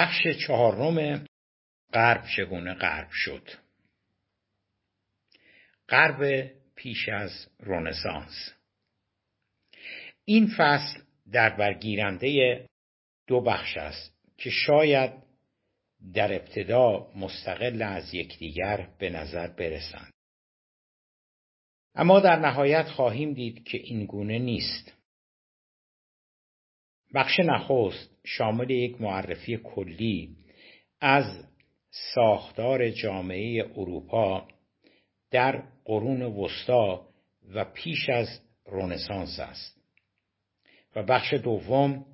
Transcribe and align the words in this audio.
بخش 0.00 0.26
چهارم 0.46 1.26
غرب 1.92 2.24
چگونه 2.36 2.74
غرب 2.74 3.08
شد؟ 3.10 3.48
غرب 5.88 6.50
پیش 6.74 7.08
از 7.08 7.46
رونسانس 7.58 8.54
این 10.24 10.50
فصل 10.56 11.00
در 11.32 11.56
برگیرنده 11.56 12.66
دو 13.26 13.40
بخش 13.40 13.76
است 13.76 14.14
که 14.36 14.50
شاید 14.50 15.12
در 16.14 16.34
ابتدا 16.34 17.12
مستقل 17.16 17.82
از 17.82 18.14
یکدیگر 18.14 18.88
به 18.98 19.10
نظر 19.10 19.48
برسند. 19.48 20.12
اما 21.94 22.20
در 22.20 22.36
نهایت 22.36 22.88
خواهیم 22.88 23.34
دید 23.34 23.64
که 23.64 23.78
این 23.78 24.06
گونه 24.06 24.38
نیست. 24.38 24.99
بخش 27.14 27.40
نخست 27.40 28.10
شامل 28.24 28.70
یک 28.70 29.00
معرفی 29.00 29.56
کلی 29.56 30.36
از 31.00 31.44
ساختار 32.14 32.90
جامعه 32.90 33.64
اروپا 33.76 34.48
در 35.30 35.62
قرون 35.84 36.22
وسطا 36.22 37.06
و 37.54 37.64
پیش 37.64 38.08
از 38.08 38.40
رونسانس 38.66 39.40
است. 39.40 39.80
و 40.96 41.02
بخش 41.02 41.34
دوم 41.34 42.04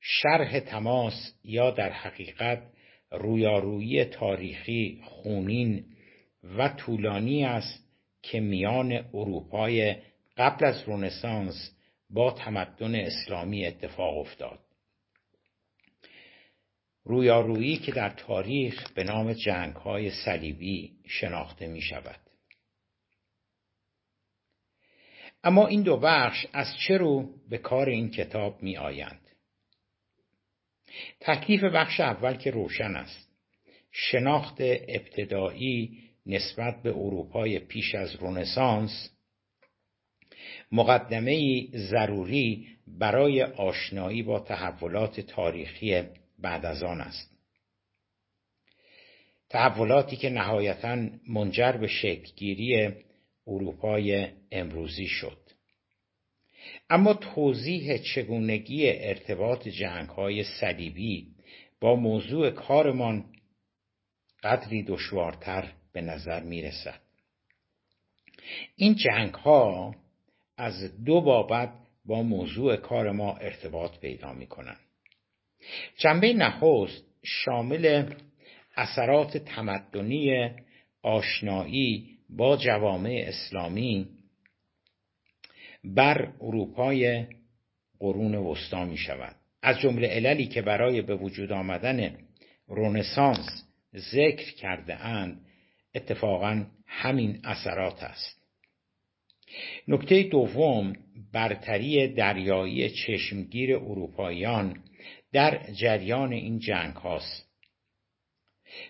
شرح 0.00 0.60
تماس 0.60 1.34
یا 1.44 1.70
در 1.70 1.92
حقیقت 1.92 2.62
رویارویی 3.10 4.04
تاریخی 4.04 5.00
خونین 5.04 5.84
و 6.58 6.68
طولانی 6.68 7.44
است 7.44 7.88
که 8.22 8.40
میان 8.40 8.92
اروپای 8.92 9.96
قبل 10.36 10.64
از 10.64 10.82
رونسانس 10.86 11.76
با 12.12 12.30
تمدن 12.30 12.94
اسلامی 12.94 13.66
اتفاق 13.66 14.18
افتاد 14.18 14.58
رویارویی 17.04 17.76
که 17.76 17.92
در 17.92 18.10
تاریخ 18.10 18.92
به 18.92 19.04
نام 19.04 19.32
جنگ 19.32 19.74
های 19.74 20.10
صلیبی 20.10 20.92
شناخته 21.06 21.66
می 21.66 21.80
شود. 21.80 22.20
اما 25.44 25.66
این 25.66 25.82
دو 25.82 25.96
بخش 25.96 26.46
از 26.52 26.66
چه 26.86 26.96
رو 26.96 27.28
به 27.48 27.58
کار 27.58 27.88
این 27.88 28.10
کتاب 28.10 28.62
می 28.62 28.76
آیند؟ 28.76 29.28
تکلیف 31.20 31.64
بخش 31.64 32.00
اول 32.00 32.36
که 32.36 32.50
روشن 32.50 32.96
است 32.96 33.28
شناخت 33.90 34.56
ابتدایی 34.88 35.98
نسبت 36.26 36.82
به 36.82 36.90
اروپای 36.90 37.58
پیش 37.58 37.94
از 37.94 38.14
رونسانس 38.14 39.10
مقدمه 40.72 41.66
ضروری 41.76 42.68
برای 42.86 43.42
آشنایی 43.42 44.22
با 44.22 44.40
تحولات 44.40 45.20
تاریخی 45.20 46.02
بعد 46.38 46.66
از 46.66 46.82
آن 46.82 47.00
است 47.00 47.32
تحولاتی 49.50 50.16
که 50.16 50.30
نهایتا 50.30 51.06
منجر 51.28 51.72
به 51.72 51.86
شکلگیری 51.86 52.92
اروپای 53.46 54.28
امروزی 54.52 55.06
شد 55.06 55.38
اما 56.90 57.14
توضیح 57.14 57.98
چگونگی 57.98 58.90
ارتباط 58.90 59.68
جنگ 59.68 60.08
های 60.08 60.44
صلیبی 60.60 61.26
با 61.80 61.96
موضوع 61.96 62.50
کارمان 62.50 63.24
قدری 64.42 64.82
دشوارتر 64.82 65.72
به 65.92 66.00
نظر 66.00 66.42
می 66.42 66.62
رسد. 66.62 67.00
این 68.76 68.94
جنگ 68.94 69.34
ها 69.34 69.94
از 70.56 71.04
دو 71.04 71.20
بابت 71.20 71.72
با 72.04 72.22
موضوع 72.22 72.76
کار 72.76 73.10
ما 73.10 73.36
ارتباط 73.36 73.98
پیدا 73.98 74.32
می 74.32 74.46
کنند. 74.46 74.80
جنبه 75.96 76.32
نخست 76.32 77.04
شامل 77.22 78.14
اثرات 78.76 79.36
تمدنی 79.36 80.50
آشنایی 81.02 82.18
با 82.30 82.56
جوامع 82.56 83.24
اسلامی 83.26 84.08
بر 85.84 86.32
اروپای 86.40 87.26
قرون 87.98 88.34
وسطا 88.34 88.84
می 88.84 88.96
شود 88.96 89.36
از 89.62 89.78
جمله 89.78 90.08
عللی 90.08 90.46
که 90.46 90.62
برای 90.62 91.02
به 91.02 91.14
وجود 91.16 91.52
آمدن 91.52 92.18
رونسانس 92.66 93.64
ذکر 93.96 94.54
کرده 94.54 94.96
اند 94.96 95.46
اتفاقا 95.94 96.64
همین 96.86 97.40
اثرات 97.44 98.02
است 98.02 98.41
نکته 99.88 100.22
دوم 100.22 100.92
برتری 101.32 102.08
دریایی 102.08 102.90
چشمگیر 102.90 103.76
اروپاییان 103.76 104.78
در 105.32 105.72
جریان 105.72 106.32
این 106.32 106.58
جنگ 106.58 106.94
هاست. 106.94 107.48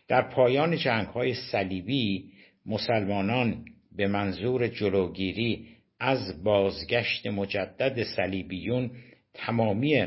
در 0.08 0.22
پایان 0.22 0.76
جنگ 0.76 1.06
های 1.06 1.34
صلیبی 1.34 2.32
مسلمانان 2.66 3.64
به 3.96 4.06
منظور 4.06 4.68
جلوگیری 4.68 5.68
از 6.00 6.44
بازگشت 6.44 7.26
مجدد 7.26 8.02
صلیبیون 8.02 8.90
تمامی 9.34 10.06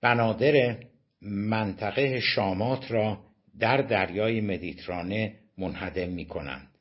بنادر 0.00 0.76
منطقه 1.22 2.20
شامات 2.20 2.90
را 2.90 3.18
در 3.58 3.76
دریای 3.76 4.40
مدیترانه 4.40 5.34
منهدم 5.58 6.08
می 6.08 6.24
کنند. 6.24 6.71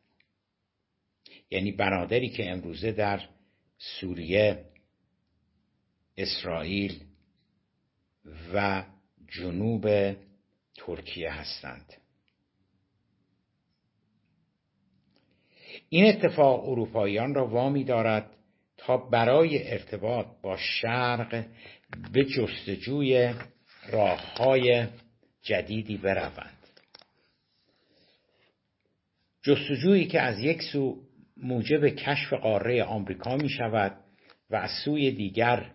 یعنی 1.51 1.71
بنادری 1.71 2.29
که 2.29 2.51
امروزه 2.51 2.91
در 2.91 3.21
سوریه 3.77 4.65
اسرائیل 6.17 7.03
و 8.53 8.83
جنوب 9.27 10.15
ترکیه 10.77 11.31
هستند. 11.31 11.93
این 15.89 16.05
اتفاق 16.05 16.69
اروپاییان 16.69 17.35
را 17.35 17.47
وامی 17.47 17.83
دارد 17.83 18.29
تا 18.77 18.97
برای 18.97 19.71
ارتباط 19.71 20.25
با 20.41 20.57
شرق 20.57 21.45
به 22.13 22.25
جستجوی 22.25 23.33
راههای 23.89 24.87
جدیدی 25.41 25.97
بروند. 25.97 26.57
جستجویی 29.41 30.05
که 30.07 30.21
از 30.21 30.39
یک 30.39 30.61
سو 30.61 31.10
موجب 31.41 31.87
کشف 31.87 32.33
قاره 32.33 32.83
آمریکا 32.83 33.35
می 33.35 33.49
شود 33.49 33.97
و 34.49 34.55
از 34.55 34.69
سوی 34.85 35.11
دیگر 35.11 35.71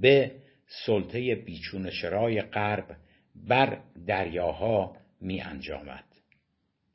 به 0.00 0.32
سلطه 0.86 1.34
بیچون 1.34 1.90
چرای 1.90 2.40
غرب 2.40 2.96
بر 3.34 3.78
دریاها 4.06 4.96
می 5.20 5.40
انجامد. 5.40 6.04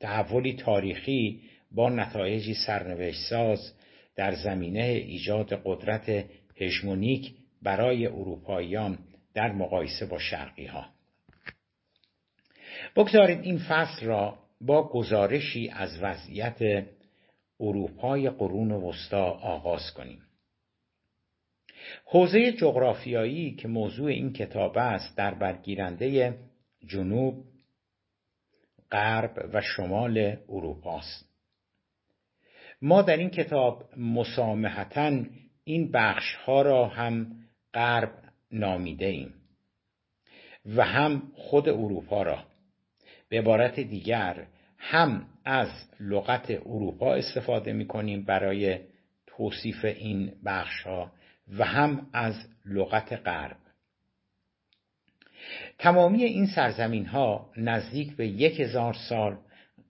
تحولی 0.00 0.52
تاریخی 0.52 1.40
با 1.70 1.88
نتایجی 1.88 2.54
سرنوشت 2.54 3.20
ساز 3.30 3.72
در 4.16 4.34
زمینه 4.34 4.82
ایجاد 4.82 5.62
قدرت 5.64 6.24
هژمونیک 6.56 7.34
برای 7.62 8.06
اروپاییان 8.06 8.98
در 9.34 9.52
مقایسه 9.52 10.06
با 10.06 10.18
شرقی 10.18 10.66
ها. 10.66 10.86
بگذارید 12.96 13.40
این 13.42 13.58
فصل 13.58 14.06
را 14.06 14.38
با 14.60 14.88
گزارشی 14.88 15.68
از 15.68 15.98
وضعیت 16.02 16.86
اروپای 17.60 18.30
قرون 18.30 18.72
وسطا 18.72 19.24
آغاز 19.30 19.94
کنیم. 19.96 20.22
حوزه 22.04 22.52
جغرافیایی 22.52 23.54
که 23.54 23.68
موضوع 23.68 24.10
این 24.10 24.32
کتاب 24.32 24.78
است 24.78 25.16
در 25.16 25.34
برگیرنده 25.34 26.38
جنوب، 26.86 27.44
غرب 28.92 29.50
و 29.52 29.60
شمال 29.60 30.36
اروپاست. 30.48 31.30
ما 32.82 33.02
در 33.02 33.16
این 33.16 33.30
کتاب 33.30 33.84
مسامحتا 33.96 35.24
این 35.64 35.90
بخش 35.90 36.34
ها 36.34 36.62
را 36.62 36.88
هم 36.88 37.36
غرب 37.74 38.12
نامیده 38.52 39.06
ایم 39.06 39.34
و 40.66 40.84
هم 40.84 41.22
خود 41.34 41.68
اروپا 41.68 42.22
را 42.22 42.44
به 43.28 43.38
عبارت 43.38 43.80
دیگر 43.80 44.46
هم 44.82 45.26
از 45.44 45.68
لغت 46.00 46.50
اروپا 46.50 47.14
استفاده 47.14 47.72
می 47.72 47.86
کنیم 47.86 48.24
برای 48.24 48.78
توصیف 49.26 49.84
این 49.84 50.32
بخش 50.44 50.82
ها 50.82 51.12
و 51.58 51.64
هم 51.64 52.06
از 52.12 52.34
لغت 52.66 53.12
غرب. 53.12 53.56
تمامی 55.78 56.24
این 56.24 56.46
سرزمین 56.46 57.06
ها 57.06 57.50
نزدیک 57.56 58.16
به 58.16 58.26
یک 58.26 58.60
هزار 58.60 58.92
سال 59.08 59.38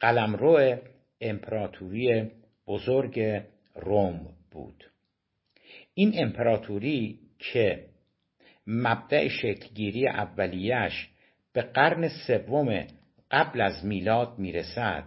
قلمرو 0.01 0.77
امپراتوری 1.21 2.31
بزرگ 2.67 3.43
روم 3.75 4.29
بود. 4.51 4.91
این 5.95 6.13
امپراتوری 6.15 7.19
که 7.39 7.85
مبدع 8.67 9.29
شکلگیری 9.29 10.09
اولیش 10.09 11.09
به 11.53 11.63
قرن 11.63 12.09
سوم 12.09 12.87
قبل 13.31 13.61
از 13.61 13.85
میلاد 13.85 14.39
می‌رسد. 14.39 15.05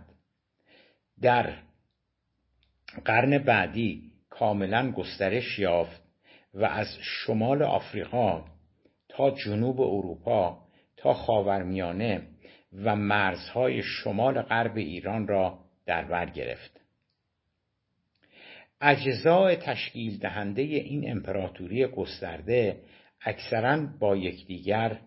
در 1.21 1.53
قرن 3.05 3.37
بعدی 3.37 4.11
کاملا 4.29 4.91
گسترش 4.91 5.59
یافت 5.59 6.01
و 6.53 6.65
از 6.65 6.87
شمال 7.01 7.63
آفریقا 7.63 8.45
تا 9.09 9.31
جنوب 9.31 9.81
اروپا 9.81 10.63
تا 10.97 11.13
خاورمیانه 11.13 12.27
و 12.73 12.95
مرزهای 12.95 13.83
شمال 13.83 14.41
غرب 14.41 14.77
ایران 14.77 15.27
را 15.27 15.59
در 15.85 16.05
بر 16.05 16.29
گرفت. 16.29 16.81
اجزای 18.81 19.55
تشکیل 19.55 20.19
دهنده 20.19 20.61
این 20.61 21.11
امپراتوری 21.11 21.87
گسترده 21.87 22.79
اکثرا 23.21 23.87
با 23.99 24.15
یکدیگر 24.15 24.99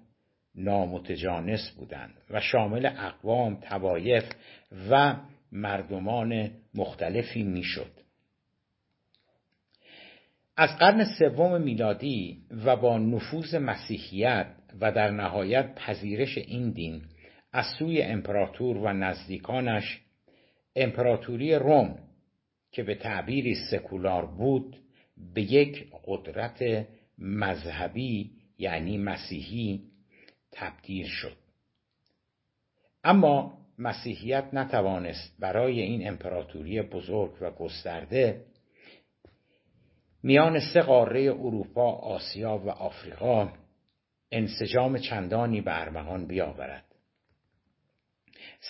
نامتجانس 0.57 1.71
بودند 1.77 2.15
و 2.31 2.41
شامل 2.41 2.87
اقوام 2.87 3.61
توایف 3.61 4.25
و 4.91 5.17
مردمان 5.53 6.51
مختلفی 6.75 7.43
می‌شد. 7.43 7.91
از 10.57 10.79
قرن 10.79 11.05
سوم 11.19 11.63
میلادی 11.63 12.39
و 12.65 12.77
با 12.77 12.99
نفوذ 12.99 13.55
مسیحیت 13.55 14.47
و 14.81 14.93
در 14.93 15.11
نهایت 15.11 15.75
پذیرش 15.75 16.39
این 16.39 16.71
دین 16.71 17.03
از 17.53 17.65
سوی 17.79 18.03
امپراتور 18.03 18.77
و 18.77 18.93
نزدیکانش 18.93 20.01
امپراتوری 20.77 21.55
روم 21.55 21.99
که 22.73 22.83
به 22.83 22.95
تعبیری 22.95 23.55
سکولار 23.71 24.27
بود 24.27 24.77
به 25.35 25.43
یک 25.43 25.87
قدرت 26.07 26.87
مذهبی 27.19 28.31
یعنی 28.59 28.99
مسیحی 28.99 29.83
تبدیل 30.53 31.07
شد. 31.07 31.37
اما 33.05 33.59
مسیحیت 33.79 34.49
نتوانست 34.53 35.37
برای 35.39 35.81
این 35.81 36.09
امپراتوری 36.09 36.83
بزرگ 36.83 37.33
و 37.41 37.51
گسترده 37.51 38.45
میان 40.23 40.61
سه 40.75 40.83
قاره 40.83 41.21
اروپا، 41.21 41.93
آسیا 41.93 42.59
و 42.59 42.71
آفریقا 42.71 43.53
انسجام 44.33 44.99
چندانی 44.99 45.61
به 45.61 45.81
ارمغان 45.81 46.27
بیاورد. 46.27 46.85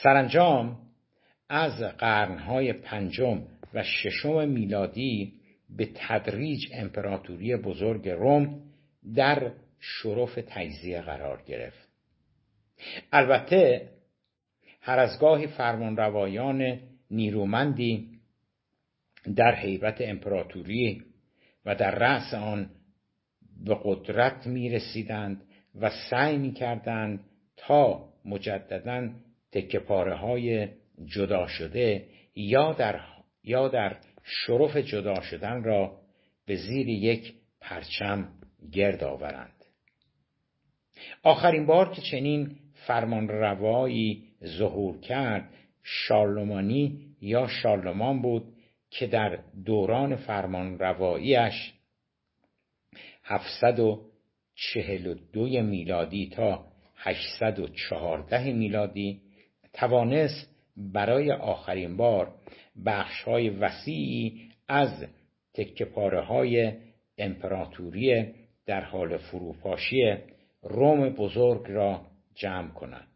سرانجام 0.03 0.79
از 1.49 1.83
قرنهای 1.83 2.73
پنجم 2.73 3.43
و 3.75 3.83
ششم 3.83 4.49
میلادی 4.49 5.33
به 5.77 5.91
تدریج 5.95 6.67
امپراتوری 6.73 7.57
بزرگ 7.57 8.09
روم 8.09 8.63
در 9.15 9.53
شرف 9.81 10.39
تجزیه 10.49 11.01
قرار 11.01 11.43
گرفت. 11.43 11.89
البته 13.13 13.89
هر 14.81 14.99
از 14.99 15.19
گاهی 15.19 15.47
فرمانروایان 15.47 16.81
نیرومندی 17.11 18.21
در 19.37 19.55
حیبت 19.55 20.01
امپراتوری 20.01 21.03
و 21.65 21.75
در 21.75 21.95
رأس 21.95 22.35
آن 22.35 22.71
به 23.65 23.79
قدرت 23.85 24.47
می 24.47 24.71
رسیدند 24.71 25.43
و 25.81 25.91
سعی 26.11 26.37
می 26.39 26.53
کردند 26.53 27.25
تا 27.57 28.09
مجددا 28.25 29.11
تکپاره 29.53 30.15
های 30.15 30.69
جدا 31.05 31.47
شده 31.47 32.07
یا 32.35 32.73
در, 32.73 33.01
یا 33.45 33.69
در 33.69 33.97
شرف 34.23 34.77
جدا 34.77 35.21
شدن 35.21 35.63
را 35.63 36.01
به 36.47 36.57
زیر 36.57 36.89
یک 36.89 37.35
پرچم 37.61 38.29
گرد 38.73 39.05
آورند. 39.05 39.56
آخرین 41.23 41.67
بار 41.67 41.93
که 41.93 42.03
چنین 42.03 42.57
فرمانروایی 42.87 44.25
ظهور 44.45 45.01
کرد 45.01 45.51
شارلمانی 45.83 47.01
یا 47.21 47.47
شارلمان 47.47 48.23
بود 48.23 48.45
که 48.91 49.07
در 49.07 49.39
دوران 49.65 50.17
فرمانرواییش 50.17 51.73
742 53.25 55.63
میلادی 55.63 56.29
تا 56.29 56.65
814 56.97 58.53
میلادی 58.53 59.21
توانست 59.73 60.51
برای 60.77 61.33
آخرین 61.33 61.97
بار 61.97 62.35
بخشهای 62.87 63.51
وسیعی 63.51 64.49
از 64.69 65.07
تکه 65.55 65.87
های 66.29 66.73
امپراتوری 67.19 68.27
در 68.67 68.81
حال 68.81 69.17
فروپاشی 69.17 70.17
روم 70.69 71.09
بزرگ 71.09 71.71
را 71.71 72.01
جمع 72.35 72.69
کند. 72.69 73.09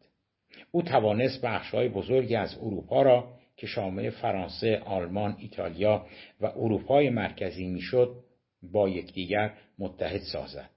او 0.71 0.83
توانست 0.83 1.41
بخشهای 1.41 1.89
بزرگی 1.89 2.37
از 2.37 2.59
اروپا 2.59 3.03
را 3.03 3.29
که 3.57 3.67
شامل 3.67 4.11
فرانسه، 4.11 4.83
آلمان، 4.85 5.37
ایتالیا 5.39 6.07
و 6.41 6.47
اروپای 6.47 7.11
مرکزی 7.11 7.67
می‌شد 7.67 8.17
با 8.63 8.89
یکدیگر 8.89 9.55
متحد 9.79 10.21
سازد. 10.21 10.71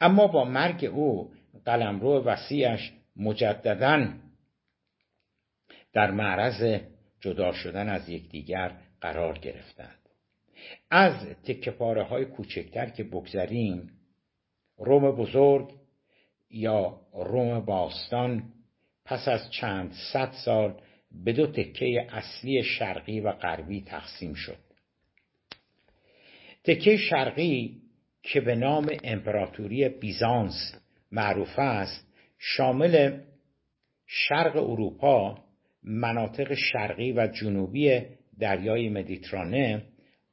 اما 0.00 0.26
با 0.26 0.44
مرگ 0.44 0.84
او 0.84 1.32
قلمرو 1.64 2.24
وسیعش 2.24 2.92
مجددا 3.16 4.08
در 5.92 6.10
معرض 6.10 6.80
جدا 7.20 7.52
شدن 7.52 7.88
از 7.88 8.08
یکدیگر 8.08 8.72
قرار 9.00 9.38
گرفتند. 9.38 9.98
از 10.90 11.26
تکه 11.44 11.70
های 12.10 12.24
کوچکتر 12.24 12.86
که 12.90 13.04
بگذریم 13.04 13.99
روم 14.80 15.10
بزرگ 15.10 15.68
یا 16.50 17.00
روم 17.14 17.60
باستان 17.60 18.42
پس 19.04 19.28
از 19.28 19.50
چند 19.50 19.92
صد 20.12 20.32
سال 20.44 20.74
به 21.24 21.32
دو 21.32 21.46
تکه 21.46 22.06
اصلی 22.10 22.62
شرقی 22.62 23.20
و 23.20 23.32
غربی 23.32 23.80
تقسیم 23.80 24.34
شد. 24.34 24.56
تکه 26.64 26.96
شرقی 26.96 27.76
که 28.22 28.40
به 28.40 28.54
نام 28.54 28.90
امپراتوری 29.04 29.88
بیزانس 29.88 30.74
معروف 31.12 31.58
است 31.58 32.06
شامل 32.38 33.20
شرق 34.06 34.56
اروپا 34.56 35.38
مناطق 35.82 36.54
شرقی 36.54 37.12
و 37.12 37.26
جنوبی 37.26 38.02
دریای 38.38 38.88
مدیترانه 38.88 39.82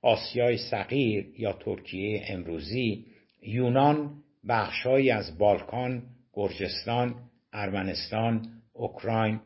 آسیای 0.01 0.57
صغیر 0.57 1.33
یا 1.37 1.53
ترکیه 1.53 2.25
امروزی 2.29 3.05
یونان 3.41 4.23
بخشهایی 4.47 5.11
از 5.11 5.37
بالکان 5.37 6.03
گرجستان 6.33 7.15
ارمنستان 7.53 8.61
اوکراین 8.73 9.39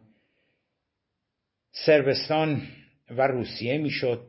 سربستان 1.72 2.62
و 3.10 3.28
روسیه 3.28 3.78
می‌شد 3.78 4.28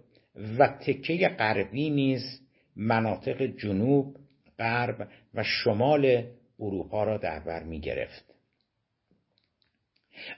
و 0.59 0.69
تکه 0.69 1.29
غربی 1.29 1.91
نیز 1.91 2.41
مناطق 2.77 3.43
جنوب 3.43 4.17
غرب 4.59 5.09
و 5.35 5.45
شمال 5.45 6.25
اروپا 6.61 7.05
را 7.05 7.17
در 7.17 7.41
بر 7.41 7.63
می 7.63 7.81
گرفت 7.81 8.25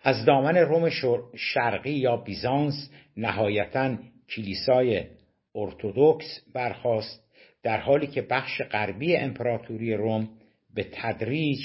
از 0.02 0.24
دامن 0.24 0.56
روم 0.56 0.90
شرقی 1.36 1.92
یا 1.92 2.16
بیزانس 2.16 2.90
نهایتا 3.16 3.96
کلیسای 4.28 5.04
ارتودکس 5.54 6.40
برخاست 6.52 7.23
در 7.64 7.80
حالی 7.80 8.06
که 8.06 8.22
بخش 8.22 8.62
غربی 8.62 9.16
امپراتوری 9.16 9.94
روم 9.94 10.28
به 10.74 10.88
تدریج 10.92 11.60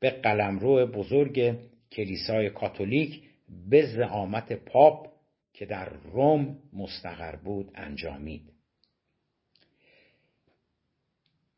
به 0.00 0.10
قلمرو 0.10 0.86
بزرگ 0.86 1.58
کلیسای 1.92 2.50
کاتولیک 2.50 3.22
به 3.70 3.86
زعامت 3.86 4.52
پاپ 4.52 5.08
که 5.52 5.66
در 5.66 5.88
روم 5.88 6.58
مستقر 6.72 7.36
بود 7.36 7.70
انجامید. 7.74 8.52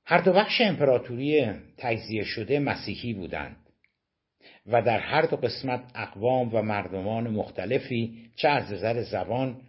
هر 0.04 0.20
دو 0.20 0.32
بخش 0.32 0.60
امپراتوری 0.60 1.52
تجزیه 1.76 2.24
شده 2.24 2.58
مسیحی 2.58 3.14
بودند 3.14 3.56
و 4.66 4.82
در 4.82 4.98
هر 4.98 5.22
دو 5.22 5.36
قسمت 5.36 5.92
اقوام 5.94 6.54
و 6.54 6.62
مردمان 6.62 7.30
مختلفی 7.30 8.30
چه 8.36 8.48
از 8.48 8.72
نظر 8.72 9.02
زبان 9.02 9.60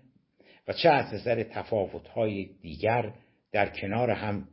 و 0.68 0.74
چه 0.74 0.90
از 0.90 1.14
نظر 1.14 1.44
تفاوتهای 1.44 2.50
دیگر 2.62 3.14
در 3.52 3.70
کنار 3.70 4.12
هم 4.12 4.48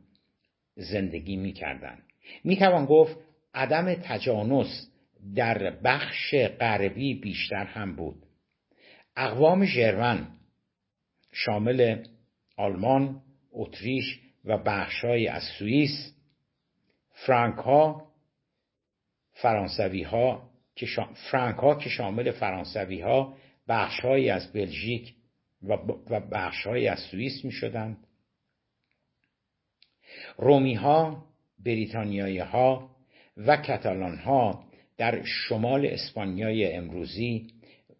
زندگی 0.75 1.35
می 1.35 1.53
کردن. 1.53 1.97
می 2.43 2.57
توان 2.57 2.85
گفت 2.85 3.17
عدم 3.53 3.93
تجانس 3.93 4.91
در 5.35 5.69
بخش 5.83 6.35
غربی 6.59 7.13
بیشتر 7.13 7.65
هم 7.65 7.95
بود 7.95 8.25
اقوام 9.15 9.65
ژرمن 9.65 10.27
شامل 11.31 12.05
آلمان، 12.57 13.21
اتریش 13.51 14.19
و 14.45 14.57
بخشهایی 14.57 15.27
از 15.27 15.43
سوئیس 15.59 16.15
فرانک 17.09 17.55
ها 17.55 18.11
فرانسوی 19.31 20.03
ها 20.03 20.49
که 20.75 20.87
فرانک 21.31 21.55
ها 21.55 21.75
که 21.75 21.89
شامل 21.89 22.31
فرانسوی 22.31 23.01
ها 23.01 23.37
بخشهایی 23.67 24.29
از 24.29 24.53
بلژیک 24.53 25.13
و 26.09 26.19
بخشهایی 26.19 26.87
از 26.87 26.99
سوئیس 26.99 27.45
می 27.45 27.51
شدند 27.51 28.04
رومی 30.37 30.73
ها 30.73 31.23
بریتانیایی 31.65 32.37
ها 32.37 32.89
و 33.37 33.57
کتالان 33.57 34.17
ها 34.17 34.63
در 34.97 35.23
شمال 35.23 35.85
اسپانیای 35.85 36.73
امروزی 36.73 37.47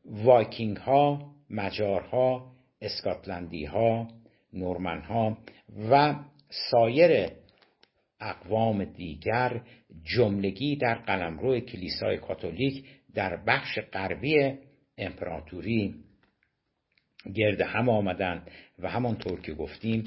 وایکینگ 0.05 0.77
ها 0.77 1.31
مجارها 1.49 2.51
اسکاتلندی 2.81 3.65
ها 3.65 4.07
نورمن 4.53 5.01
ها 5.01 5.37
و 5.91 6.15
سایر 6.71 7.29
اقوام 8.19 8.85
دیگر 8.85 9.61
جملگی 10.03 10.75
در 10.75 10.95
قلمرو 10.95 11.59
کلیسای 11.59 12.17
کاتولیک 12.17 12.85
در 13.13 13.43
بخش 13.47 13.79
غربی 13.93 14.53
امپراتوری 14.97 15.95
گرد 17.35 17.61
هم 17.61 17.89
آمدند 17.89 18.51
و 18.79 18.89
همانطور 18.89 19.41
که 19.41 19.53
گفتیم 19.53 20.03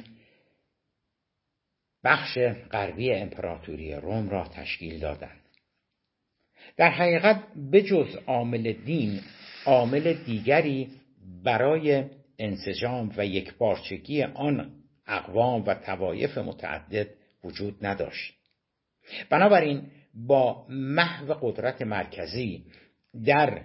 بخش 2.08 2.38
غربی 2.70 3.12
امپراتوری 3.12 3.94
روم 3.94 4.28
را 4.28 4.48
تشکیل 4.48 4.98
دادند. 4.98 5.40
در 6.76 6.90
حقیقت 6.90 7.42
بجز 7.72 8.16
عامل 8.26 8.72
دین 8.72 9.20
عامل 9.66 10.12
دیگری 10.12 10.88
برای 11.44 12.04
انسجام 12.38 13.12
و 13.16 13.26
یکپارچگی 13.26 14.22
آن 14.22 14.70
اقوام 15.06 15.64
و 15.66 15.74
توایف 15.74 16.38
متعدد 16.38 17.08
وجود 17.44 17.86
نداشت. 17.86 18.34
بنابراین 19.30 19.82
با 20.14 20.66
محو 20.68 21.34
قدرت 21.34 21.82
مرکزی 21.82 22.64
در 23.26 23.60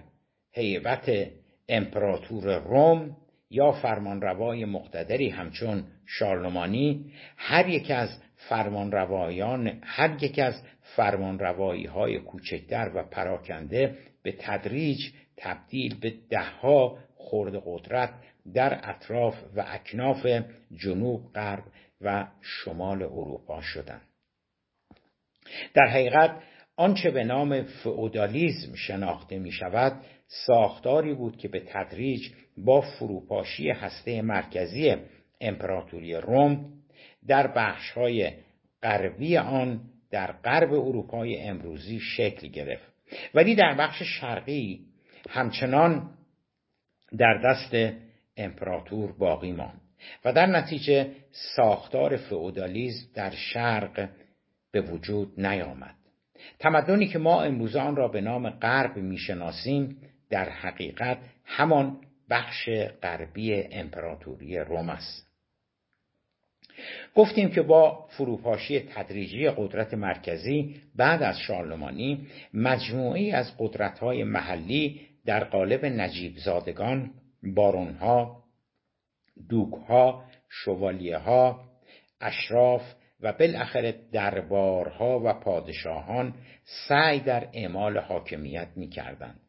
هیبت 0.52 1.28
امپراتور 1.68 2.58
روم 2.58 3.16
یا 3.50 3.72
فرمانروای 3.72 4.64
مقتدری 4.64 5.28
همچون 5.28 5.84
شارلمانی 6.06 7.12
هر 7.36 7.68
یک 7.68 7.90
از 7.90 8.23
فرمانروایان 8.48 9.80
هر 9.82 10.24
یک 10.24 10.38
از 10.38 10.62
فرمانروایی 10.96 11.86
های 11.86 12.18
کوچکتر 12.18 12.90
و 12.94 13.02
پراکنده 13.02 13.98
به 14.22 14.32
تدریج 14.38 14.98
تبدیل 15.36 16.00
به 16.00 16.14
دهها 16.30 16.98
خورد 17.16 17.62
قدرت 17.66 18.10
در 18.54 18.80
اطراف 18.90 19.34
و 19.56 19.64
اکناف 19.68 20.26
جنوب 20.76 21.32
غرب 21.34 21.64
و 22.00 22.26
شمال 22.40 23.02
اروپا 23.02 23.60
شدند. 23.60 24.08
در 25.74 25.86
حقیقت 25.86 26.42
آنچه 26.76 27.10
به 27.10 27.24
نام 27.24 27.62
فئودالیزم 27.62 28.74
شناخته 28.74 29.38
می 29.38 29.52
شود 29.52 30.04
ساختاری 30.26 31.14
بود 31.14 31.36
که 31.36 31.48
به 31.48 31.60
تدریج 31.60 32.30
با 32.56 32.80
فروپاشی 32.80 33.70
هسته 33.70 34.22
مرکزی 34.22 34.96
امپراتوری 35.40 36.14
روم 36.14 36.72
در 37.26 37.46
بخشهای 37.46 38.32
غربی 38.82 39.36
آن 39.36 39.80
در 40.10 40.32
غرب 40.32 40.72
اروپای 40.72 41.40
امروزی 41.40 42.00
شکل 42.00 42.48
گرفت. 42.48 42.92
ولی 43.34 43.54
در 43.54 43.74
بخش 43.74 44.02
شرقی 44.02 44.80
همچنان 45.30 46.10
در 47.18 47.40
دست 47.44 47.94
امپراتور 48.36 49.12
باقی 49.12 49.52
ماند 49.52 49.80
و 50.24 50.32
در 50.32 50.46
نتیجه 50.46 51.10
ساختار 51.56 52.16
فئودالیسم 52.16 53.08
در 53.14 53.30
شرق 53.30 54.08
به 54.72 54.80
وجود 54.80 55.40
نیامد. 55.40 55.94
تمدنی 56.58 57.06
که 57.06 57.18
ما 57.18 57.42
امروز 57.42 57.76
آن 57.76 57.96
را 57.96 58.08
به 58.08 58.20
نام 58.20 58.50
غرب 58.50 58.96
می‌شناسیم 58.96 59.96
در 60.30 60.48
حقیقت 60.48 61.18
همان 61.44 62.00
بخش 62.30 62.68
غربی 63.02 63.54
امپراتوری 63.54 64.58
روم 64.58 64.88
است. 64.88 65.33
گفتیم 67.14 67.48
که 67.48 67.62
با 67.62 68.06
فروپاشی 68.08 68.80
تدریجی 68.80 69.50
قدرت 69.50 69.94
مرکزی 69.94 70.76
بعد 70.96 71.22
از 71.22 71.38
شارلمانی 71.38 72.26
مجموعی 72.54 73.32
از 73.32 73.52
قدرت‌های 73.58 74.24
محلی 74.24 75.00
در 75.26 75.44
قالب 75.44 75.84
نجیب 75.84 76.36
زادگان، 76.36 77.10
بارونها، 77.54 78.44
دوکها، 79.48 80.24
شوالیهها، 80.48 81.64
اشراف 82.20 82.94
و 83.20 83.32
بالاخره 83.32 83.94
دربارها 84.12 85.20
و 85.24 85.32
پادشاهان 85.32 86.34
سعی 86.88 87.20
در 87.20 87.48
اعمال 87.52 87.98
حاکمیت 87.98 88.68
می‌کردند. 88.76 89.40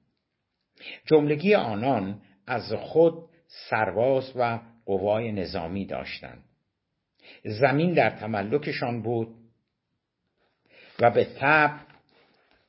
جملگی 1.05 1.55
آنان 1.55 2.21
از 2.47 2.73
خود 2.73 3.13
سرباز 3.69 4.31
و 4.35 4.59
قوای 4.85 5.31
نظامی 5.31 5.85
داشتند. 5.85 6.44
زمین 7.45 7.93
در 7.93 8.09
تملکشان 8.09 9.01
بود 9.01 9.35
و 10.99 11.11
به 11.11 11.23
طب 11.23 11.71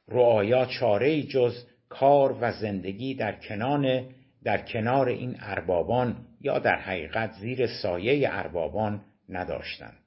رعایا 0.08 0.66
چاره 0.66 1.22
جز 1.22 1.66
کار 1.88 2.38
و 2.40 2.52
زندگی 2.52 3.14
در 3.14 3.32
کنان 3.32 4.04
در 4.44 4.58
کنار 4.58 5.08
این 5.08 5.36
اربابان 5.40 6.16
یا 6.40 6.58
در 6.58 6.76
حقیقت 6.76 7.32
زیر 7.32 7.66
سایه 7.66 8.28
اربابان 8.32 9.00
نداشتند. 9.28 9.98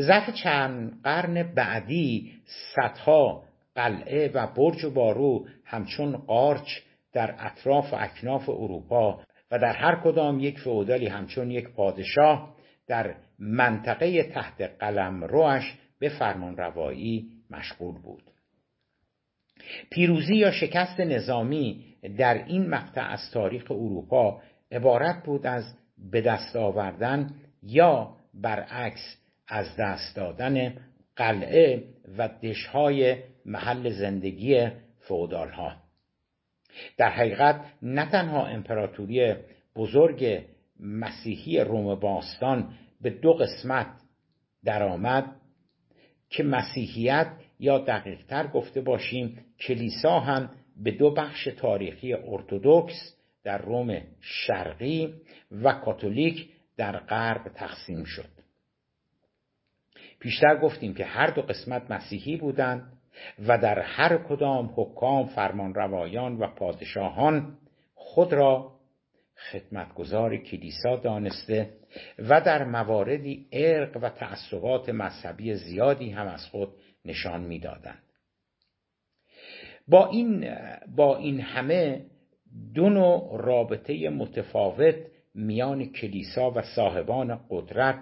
ظرف 0.00 0.34
چند 0.34 1.00
قرن 1.04 1.42
بعدی 1.42 2.32
صدها 2.74 3.44
قلعه 3.74 4.28
و 4.28 4.46
برج 4.46 4.84
و 4.84 4.90
بارو 4.90 5.46
همچون 5.64 6.16
قارچ 6.16 6.68
در 7.12 7.34
اطراف 7.38 7.92
و 7.92 7.96
اکناف 7.96 8.48
اروپا 8.48 9.20
و 9.50 9.58
در 9.58 9.72
هر 9.72 10.00
کدام 10.04 10.40
یک 10.40 10.58
فعودالی 10.58 11.06
همچون 11.06 11.50
یک 11.50 11.68
پادشاه 11.68 12.54
در 12.86 13.14
منطقه 13.38 14.22
تحت 14.22 14.60
قلم 14.60 15.24
روش 15.24 15.78
به 15.98 16.08
فرمان 16.08 16.56
روایی 16.56 17.30
مشغول 17.50 17.98
بود. 17.98 18.22
پیروزی 19.90 20.34
یا 20.34 20.50
شکست 20.50 21.00
نظامی 21.00 21.84
در 22.18 22.44
این 22.44 22.66
مقطع 22.66 23.02
از 23.02 23.30
تاریخ 23.32 23.70
اروپا 23.70 24.42
عبارت 24.72 25.24
بود 25.24 25.46
از 25.46 25.74
به 25.98 26.20
دست 26.20 26.56
آوردن 26.56 27.34
یا 27.62 28.16
برعکس 28.34 29.16
از 29.48 29.76
دست 29.78 30.16
دادن 30.16 30.76
قلعه 31.16 31.84
و 32.18 32.28
دشهای 32.28 33.16
محل 33.46 33.90
زندگی 33.90 34.68
فودالها. 35.00 35.76
در 36.96 37.10
حقیقت 37.10 37.60
نه 37.82 38.10
تنها 38.10 38.46
امپراتوری 38.46 39.34
بزرگ 39.76 40.44
مسیحی 40.82 41.60
روم 41.60 41.94
باستان 41.94 42.74
به 43.00 43.10
دو 43.10 43.32
قسمت 43.32 43.86
درآمد 44.64 45.36
که 46.30 46.42
مسیحیت 46.42 47.32
یا 47.58 47.78
دقیقتر 47.78 48.46
گفته 48.46 48.80
باشیم 48.80 49.38
کلیسا 49.60 50.20
هم 50.20 50.50
به 50.76 50.90
دو 50.90 51.10
بخش 51.10 51.44
تاریخی 51.44 52.14
ارتودکس 52.14 53.16
در 53.44 53.58
روم 53.58 54.00
شرقی 54.20 55.14
و 55.50 55.72
کاتولیک 55.72 56.48
در 56.76 56.98
غرب 56.98 57.48
تقسیم 57.48 58.04
شد. 58.04 58.28
پیشتر 60.18 60.56
گفتیم 60.56 60.94
که 60.94 61.04
هر 61.04 61.26
دو 61.30 61.42
قسمت 61.42 61.90
مسیحی 61.90 62.36
بودند 62.36 62.92
و 63.38 63.58
در 63.58 63.78
هر 63.78 64.18
کدام 64.18 64.74
حکام 64.76 65.26
فرمانروایان 65.26 66.36
و 66.36 66.46
پادشاهان 66.46 67.58
خود 67.94 68.32
را 68.32 68.71
خدمتگزار 69.50 70.36
کلیسا 70.36 70.96
دانسته 70.96 71.70
و 72.18 72.40
در 72.40 72.64
مواردی 72.64 73.46
ارق 73.52 73.96
و 74.02 74.08
تعصبات 74.08 74.88
مذهبی 74.88 75.54
زیادی 75.54 76.10
هم 76.10 76.26
از 76.26 76.46
خود 76.46 76.68
نشان 77.04 77.40
می‌دادند. 77.40 78.02
با 79.88 80.08
این 80.08 80.56
با 80.96 81.16
این 81.16 81.40
همه 81.40 82.04
دو 82.74 82.88
نوع 82.88 83.40
رابطه 83.42 84.08
متفاوت 84.08 84.96
میان 85.34 85.84
کلیسا 85.84 86.50
و 86.50 86.62
صاحبان 86.62 87.40
قدرت 87.50 87.98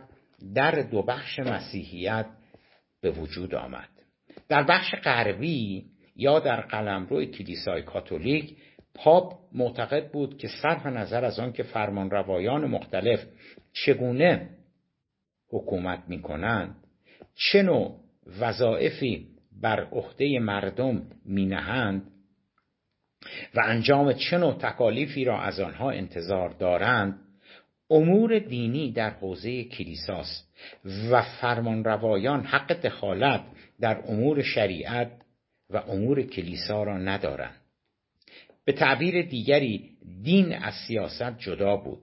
در 0.55 0.71
دو 0.71 1.03
بخش 1.03 1.39
مسیحیت 1.39 2.27
به 3.01 3.11
وجود 3.11 3.55
آمد. 3.55 3.89
در 4.49 4.63
بخش 4.63 4.95
غربی 4.95 5.85
یا 6.17 6.41
در 6.41 6.61
قلمرو 6.61 7.25
کلیسای 7.25 7.83
کاتولیک 7.83 8.57
پاپ 8.95 9.39
معتقد 9.53 10.11
بود 10.11 10.39
که 10.39 10.49
صرف 10.63 10.87
نظر 10.87 11.25
از 11.25 11.39
آن 11.39 11.53
که 11.53 11.63
فرمانروایان 11.63 12.65
مختلف 12.65 13.27
چگونه 13.73 14.49
حکومت 15.51 16.03
می 16.09 16.23
کنند 16.23 16.77
چه 17.35 17.63
نوع 17.63 17.97
وظایفی 18.41 19.29
بر 19.63 19.85
عهده 19.85 20.39
مردم 20.39 21.03
می 21.25 21.47
نهند 21.47 22.03
و 23.55 23.61
انجام 23.65 24.13
چه 24.13 24.39
نوع 24.39 24.55
تکالیفی 24.59 25.25
را 25.25 25.41
از 25.41 25.61
آنها 25.61 25.91
انتظار 25.91 26.49
دارند 26.49 27.19
امور 27.91 28.39
دینی 28.39 28.93
در 28.93 29.11
حوزه 29.11 29.65
کلیساست 29.65 30.55
و 31.11 31.23
فرمانروایان 31.23 32.45
حق 32.45 32.73
دخالت 32.73 33.45
در 33.81 34.03
امور 34.07 34.43
شریعت 34.43 35.13
و 35.71 35.77
امور 35.77 36.23
کلیسا 36.23 36.83
را 36.83 36.99
ندارند. 36.99 37.60
به 38.65 38.73
تعبیر 38.73 39.23
دیگری 39.23 39.91
دین 40.23 40.53
از 40.53 40.75
سیاست 40.89 41.39
جدا 41.39 41.77
بود. 41.77 42.03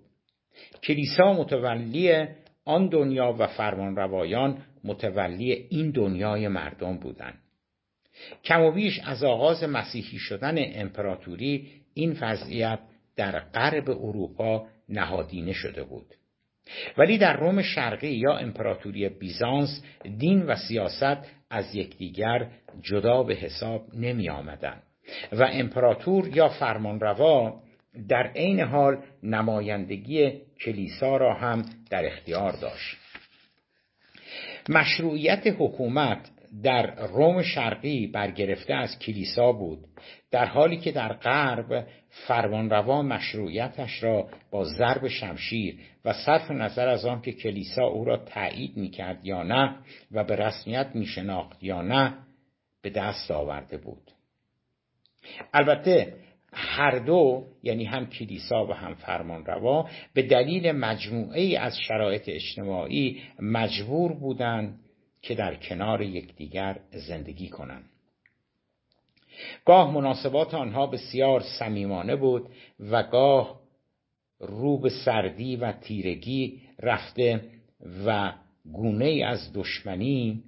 کلیسا 0.84 1.34
متولی 1.34 2.26
آن 2.66 2.88
دنیا 2.88 3.36
و 3.40 3.48
فرمانروایان 3.48 4.58
متولی 4.84 5.52
این 5.52 5.92
دنیای 5.92 6.48
مردم 6.48 6.98
بودند. 6.98 7.40
کم 8.44 8.62
و 8.62 8.72
بیش 8.72 9.00
از 9.00 9.24
آغاز 9.24 9.64
مسیحی 9.64 10.18
شدن 10.18 10.56
امپراتوری 10.58 11.68
این 11.94 12.18
وضعیت 12.22 12.80
در 13.16 13.40
غرب 13.40 13.90
اروپا 13.90 14.68
نهادینه 14.90 15.54
شده 15.54 15.84
بود. 15.84 16.06
ولی 16.98 17.18
در 17.18 17.38
روم 17.38 17.62
شرقی 17.62 18.12
یا 18.12 18.38
امپراتوری 18.38 19.10
بیزانس 19.10 19.84
دین 20.18 20.46
و 20.46 20.56
سیاست 20.56 21.18
از 21.50 21.76
یکدیگر 21.76 22.52
جدا 22.82 23.24
به 23.24 23.34
حساب 23.34 23.96
نمی 23.96 24.30
آمدن 24.30 24.82
و 25.32 25.50
امپراتور 25.52 26.38
یا 26.38 26.50
فرمانروا 26.50 27.62
در 28.10 28.28
عین 28.28 28.60
حال 28.60 28.98
نمایندگی 29.24 30.32
کلیسا 30.66 31.18
را 31.18 31.34
هم 31.34 31.66
در 31.90 32.06
اختیار 32.06 32.52
داشت. 32.52 32.98
مشروعیت 34.70 35.48
حکومت 35.60 36.30
در 36.64 37.08
روم 37.08 37.44
شرقی 37.44 38.08
برگرفته 38.08 38.74
از 38.74 39.00
کلیسا 39.00 39.52
بود 39.52 39.80
در 40.32 40.46
حالی 40.46 40.78
که 40.78 40.92
در 40.92 41.14
غرب 41.14 41.88
فرمانروا 42.10 43.02
مشروعیتش 43.02 44.04
را 44.04 44.30
با 44.52 44.64
ضرب 44.64 45.08
شمشیر 45.08 45.80
و 46.06 46.14
صرف 46.14 46.52
نظر 46.52 46.88
از 46.88 47.06
آن 47.06 47.22
که 47.22 47.32
کلیسا 47.32 47.84
او 47.84 48.06
را 48.06 48.18
تایید 48.18 48.78
می‌کرد 48.78 49.26
یا 49.26 49.44
نه 49.44 49.76
و 50.12 50.24
به 50.24 50.36
رسمیت 50.36 50.88
میشناخت 50.94 51.64
یا 51.64 51.82
نه 51.82 52.14
به 52.82 52.90
دست 52.90 53.32
آورده 53.32 53.78
بود. 53.78 54.12
البته 55.54 56.14
هر 56.54 57.00
دو 57.00 57.46
یعنی 57.64 57.86
هم 57.86 58.06
کلیسا 58.06 58.66
و 58.66 58.74
هم 58.74 58.94
فرمانروا 58.94 59.90
به 60.14 60.22
دلیل 60.22 60.72
مجموعه 60.72 61.60
از 61.60 61.78
شرایط 61.88 62.24
اجتماعی 62.28 63.22
مجبور 63.40 64.14
بودند 64.14 64.80
که 65.22 65.36
در 65.36 65.56
کنار 65.56 66.02
یکدیگر 66.02 66.80
زندگی 66.92 67.50
کنند 67.50 67.90
گاه 69.66 69.94
مناسبات 69.94 70.54
آنها 70.54 70.88
بسیار 70.88 71.44
صمیمانه 71.60 72.16
بود 72.16 72.50
و 72.80 73.04
گاه 73.04 73.60
رو 74.40 74.80
به 74.80 74.90
سردی 75.06 75.56
و 75.56 75.72
تیرگی 75.72 76.62
رفته 76.80 77.42
و 78.06 78.34
گونه 78.74 79.26
از 79.26 79.54
دشمنی 79.54 80.44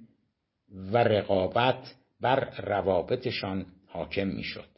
و 0.92 0.98
رقابت 0.98 1.94
بر 2.20 2.50
روابطشان 2.58 3.66
حاکم 3.86 4.26
می‌شد. 4.26 4.69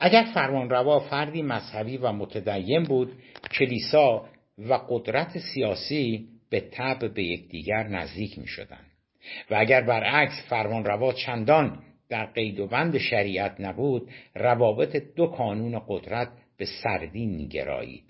اگر 0.00 0.24
فرمانروا 0.34 1.00
فردی 1.00 1.42
مذهبی 1.42 1.96
و 1.96 2.12
متدین 2.12 2.82
بود 2.82 3.12
کلیسا 3.52 4.24
و 4.58 4.74
قدرت 4.88 5.38
سیاسی 5.38 6.28
به 6.50 6.60
طب 6.60 7.14
به 7.14 7.24
یکدیگر 7.24 7.82
نزدیک 7.82 8.38
می 8.38 8.46
شدن. 8.46 8.84
و 9.50 9.54
اگر 9.58 9.80
برعکس 9.80 10.42
فرمانروا 10.48 11.12
چندان 11.12 11.78
در 12.08 12.26
قید 12.26 12.60
و 12.60 12.66
بند 12.66 12.98
شریعت 12.98 13.60
نبود 13.60 14.10
روابط 14.34 14.96
دو 15.16 15.26
کانون 15.26 15.82
قدرت 15.88 16.28
به 16.56 16.66
سردی 16.82 17.26
میگرایید 17.26 18.04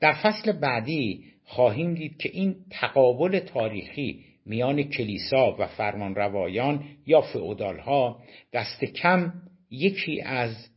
در 0.00 0.12
فصل 0.12 0.52
بعدی 0.52 1.24
خواهیم 1.44 1.94
دید 1.94 2.16
که 2.16 2.30
این 2.32 2.56
تقابل 2.70 3.38
تاریخی 3.38 4.24
میان 4.46 4.82
کلیسا 4.82 5.56
و 5.58 5.66
فرمانروایان 5.66 6.84
یا 7.06 7.20
فئودالها 7.20 8.22
دست 8.52 8.84
کم 8.84 9.32
یکی 9.70 10.20
از 10.20 10.68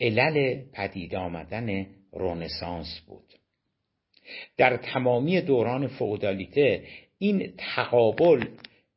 علل 0.00 0.62
پدید 0.72 1.14
آمدن 1.14 1.86
رونسانس 2.12 3.00
بود. 3.06 3.34
در 4.56 4.76
تمامی 4.76 5.40
دوران 5.40 5.86
فئودالیته 5.86 6.84
این 7.18 7.52
تقابل 7.56 8.46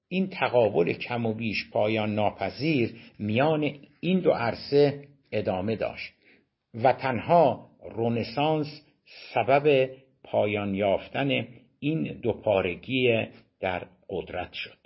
این 0.07 0.27
تقابل 0.27 0.93
کم 0.93 1.25
و 1.25 1.33
بیش 1.33 1.69
پایان 1.71 2.15
ناپذیر 2.15 2.95
میان 3.19 3.75
این 3.99 4.19
دو 4.19 4.31
عرصه 4.31 5.07
ادامه 5.31 5.75
داشت 5.75 6.13
و 6.73 6.93
تنها 6.93 7.69
رونسانس 7.83 8.81
سبب 9.33 9.89
پایان 10.23 10.75
یافتن 10.75 11.47
این 11.79 12.03
دو 12.03 12.33
پارگی 12.33 13.27
در 13.59 13.87
قدرت 14.09 14.53
شد. 14.53 14.77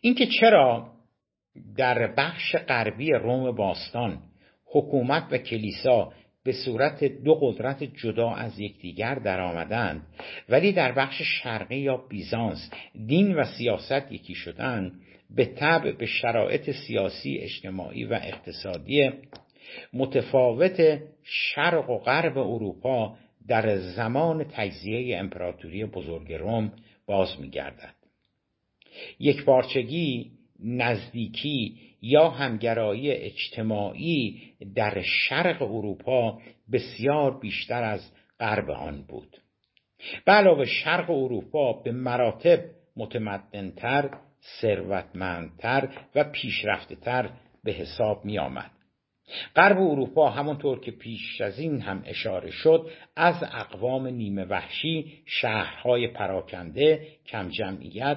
اینکه 0.00 0.26
چرا 0.40 0.90
در 1.76 2.06
بخش 2.06 2.56
غربی 2.56 3.10
روم 3.10 3.52
باستان 3.52 4.18
حکومت 4.64 5.26
و 5.30 5.38
کلیسا 5.38 6.12
به 6.44 6.52
صورت 6.52 7.04
دو 7.04 7.34
قدرت 7.34 7.84
جدا 7.84 8.30
از 8.30 8.60
یکدیگر 8.60 9.14
درآمدند 9.14 10.06
ولی 10.48 10.72
در 10.72 10.92
بخش 10.92 11.22
شرقی 11.22 11.78
یا 11.78 11.96
بیزانس 11.96 12.70
دین 13.06 13.34
و 13.34 13.44
سیاست 13.44 14.12
یکی 14.12 14.34
شدند 14.34 14.92
به 15.30 15.44
طبع 15.44 15.92
به 15.92 16.06
شرایط 16.06 16.70
سیاسی 16.70 17.38
اجتماعی 17.38 18.04
و 18.04 18.12
اقتصادی 18.22 19.10
متفاوت 19.92 21.00
شرق 21.22 21.90
و 21.90 21.98
غرب 21.98 22.38
اروپا 22.38 23.16
در 23.48 23.76
زمان 23.76 24.44
تجزیه 24.44 25.18
امپراتوری 25.18 25.84
بزرگ 25.84 26.32
روم 26.32 26.72
باز 27.06 27.40
میگردد. 27.40 27.94
یک 29.18 29.44
بارچگی 29.44 30.30
نزدیکی 30.64 31.78
یا 32.02 32.30
همگرایی 32.30 33.10
اجتماعی 33.10 34.42
در 34.74 35.02
شرق 35.02 35.62
اروپا 35.62 36.38
بسیار 36.72 37.40
بیشتر 37.40 37.84
از 37.84 38.12
غرب 38.40 38.70
آن 38.70 39.04
بود 39.08 39.36
به 40.24 40.32
علاوه 40.32 40.64
شرق 40.64 41.10
اروپا 41.10 41.72
به 41.72 41.92
مراتب 41.92 42.60
متمدنتر 42.96 44.10
ثروتمندتر 44.60 45.88
و 46.14 46.24
پیشرفتهتر 46.24 47.30
به 47.64 47.72
حساب 47.72 48.24
می 48.24 48.38
آمد. 48.38 48.70
غرب 49.56 49.76
اروپا 49.76 50.30
همانطور 50.30 50.80
که 50.80 50.90
پیش 50.90 51.40
از 51.40 51.58
این 51.58 51.80
هم 51.80 52.02
اشاره 52.06 52.50
شد 52.50 52.90
از 53.16 53.42
اقوام 53.42 54.06
نیمه 54.06 54.44
وحشی 54.44 55.12
شهرهای 55.26 56.08
پراکنده 56.08 57.06
کم 57.26 57.48
جمعیت 57.48 58.16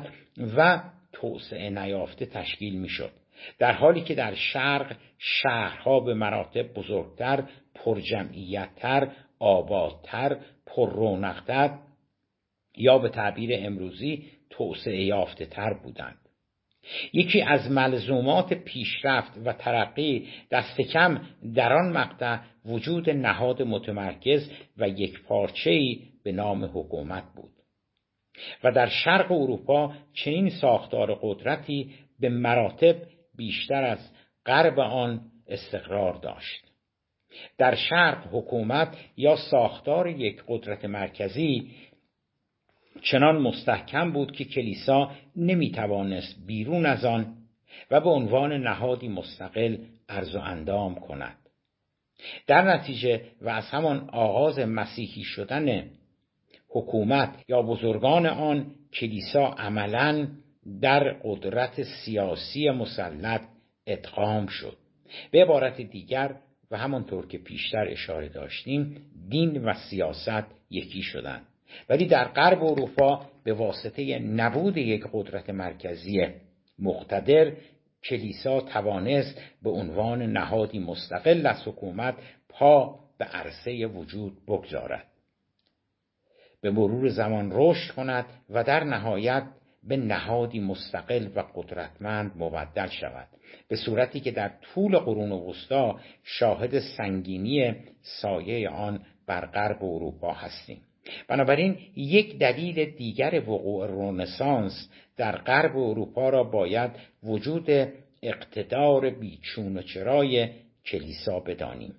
و 0.58 0.84
توسعه 1.21 1.69
نیافته 1.69 2.25
تشکیل 2.25 2.75
می 2.75 2.89
شد. 2.89 3.12
در 3.60 3.71
حالی 3.71 4.01
که 4.01 4.15
در 4.15 4.36
شرق 4.36 4.95
شهرها 5.17 5.99
به 5.99 6.13
مراتب 6.13 6.73
بزرگتر 6.73 7.43
پرجمعیتتر 7.75 9.12
آبادتر 9.39 10.38
پررونقتر 10.65 11.78
یا 12.78 12.97
به 12.97 13.10
تعبیر 13.10 13.49
امروزی 13.54 14.25
توسعه 14.49 15.04
یافته 15.04 15.45
تر 15.45 15.73
بودند 15.73 16.17
یکی 17.13 17.41
از 17.41 17.71
ملزومات 17.71 18.54
پیشرفت 18.54 19.32
و 19.45 19.54
ترقی 19.54 20.28
دست 20.51 20.82
کم 20.82 21.21
در 21.56 21.73
آن 21.73 21.91
مقطع 21.91 22.38
وجود 22.65 23.10
نهاد 23.10 23.62
متمرکز 23.62 24.51
و 24.78 24.89
یک 24.89 25.23
پارچه‌ای 25.23 26.01
به 26.23 26.32
نام 26.32 26.65
حکومت 26.65 27.23
بود 27.36 27.55
و 28.63 28.71
در 28.71 28.88
شرق 28.88 29.32
اروپا 29.32 29.93
چنین 30.13 30.50
ساختار 30.50 31.19
قدرتی 31.21 31.91
به 32.19 32.30
مراتب 32.30 32.95
بیشتر 33.38 33.84
از 33.84 34.12
غرب 34.45 34.80
آن 34.80 35.21
استقرار 35.48 36.13
داشت. 36.13 36.65
در 37.58 37.76
شرق 37.76 38.28
حکومت 38.32 38.98
یا 39.17 39.36
ساختار 39.36 40.08
یک 40.08 40.43
قدرت 40.48 40.86
مرکزی 40.86 41.71
چنان 43.02 43.41
مستحکم 43.41 44.12
بود 44.12 44.32
که 44.32 44.45
کلیسا 44.45 45.12
نمی 45.36 45.71
توانست 45.71 46.36
بیرون 46.48 46.86
از 46.86 47.06
آن 47.06 47.36
و 47.91 48.02
به 48.02 48.10
عنوان 48.10 48.54
نهادی 48.54 49.08
مستقل 49.08 49.78
ارز 50.10 50.36
و 50.36 50.39
اندام 50.39 50.95
کند. 50.95 51.38
در 52.48 52.62
نتیجه 52.62 53.21
و 53.41 53.50
از 53.50 53.69
همان 53.69 54.10
آغاز 54.10 54.60
مسیحی 54.60 55.24
شدن 55.24 55.89
حکومت 56.75 57.43
یا 57.47 57.61
بزرگان 57.61 58.25
آن 58.25 58.65
کلیسا 58.93 59.45
عملا 59.47 60.27
در 60.81 61.03
قدرت 61.23 61.83
سیاسی 61.83 62.69
مسلط 62.69 63.41
ادغام 63.88 64.47
شد. 64.47 64.77
به 65.31 65.43
عبارت 65.43 65.81
دیگر 65.81 66.35
و 66.71 66.77
همانطور 66.77 67.27
که 67.27 67.38
پیشتر 67.38 67.88
اشاره 67.88 68.29
داشتیم 68.29 68.97
دین 69.29 69.65
و 69.65 69.73
سیاست 69.73 70.45
یکی 70.69 71.01
شدند 71.01 71.45
ولی 71.89 72.05
در 72.05 72.27
غرب 72.27 72.63
اروپا 72.63 73.25
به 73.43 73.53
واسطه 73.53 74.19
نبود 74.19 74.77
یک 74.77 75.03
قدرت 75.13 75.49
مرکزی 75.49 76.27
مقتدر 76.79 77.51
کلیسا 78.03 78.61
توانست 78.61 79.41
به 79.63 79.69
عنوان 79.69 80.21
نهادی 80.21 80.79
مستقل 80.79 81.47
از 81.47 81.67
حکومت 81.67 82.15
پا 82.49 82.99
به 83.17 83.25
عرصه 83.25 83.88
وجود 83.88 84.33
بگذارد. 84.47 85.14
به 86.65 86.71
مرور 86.71 87.10
زمان 87.10 87.49
رشد 87.54 87.91
کند 87.91 88.25
و 88.49 88.63
در 88.63 88.84
نهایت 88.84 89.43
به 89.84 89.97
نهادی 89.97 90.60
مستقل 90.60 91.28
و 91.36 91.43
قدرتمند 91.56 92.32
مبدل 92.36 92.88
شود. 92.88 93.28
به 93.67 93.75
صورتی 93.75 94.19
که 94.19 94.32
در 94.32 94.51
طول 94.73 94.97
قرون 94.97 95.32
وسطا 95.32 95.99
شاهد 96.23 96.80
سنگینی 96.80 97.75
سایه 98.01 98.69
آن 98.69 98.99
بر 99.28 99.45
غرب 99.45 99.84
اروپا 99.84 100.34
هستیم. 100.34 100.82
بنابراین 101.28 101.78
یک 101.95 102.38
دلیل 102.39 102.86
دیگر 102.86 103.41
وقوع 103.47 103.88
رونسانس 103.88 104.89
در 105.17 105.38
غرب 105.38 105.78
اروپا 105.78 106.30
را 106.30 106.43
باید 106.43 106.91
وجود 107.23 107.69
اقتدار 108.23 109.10
بیچون 109.10 109.78
و 109.78 109.82
چرای 109.82 110.49
کلیسا 110.86 111.39
بدانیم. 111.39 111.95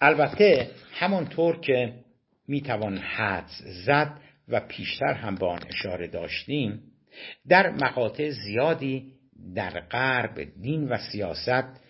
البته 0.00 0.70
همانطور 0.92 1.60
که 1.60 1.92
می‌توان 2.48 2.98
حدس 2.98 3.62
زد 3.86 4.20
و 4.48 4.60
پیشتر 4.60 5.12
هم 5.12 5.34
به 5.34 5.46
آن 5.46 5.60
اشاره 5.68 6.06
داشتیم 6.06 6.82
در 7.48 7.70
مقاطع 7.70 8.30
زیادی 8.30 9.12
در 9.54 9.80
غرب 9.80 10.48
دین 10.62 10.88
و 10.88 10.96
سیاست 11.12 11.80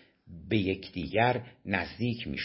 به 0.49 0.57
یکدیگر 0.57 1.41
نزدیک 1.65 2.27
می. 2.27 2.37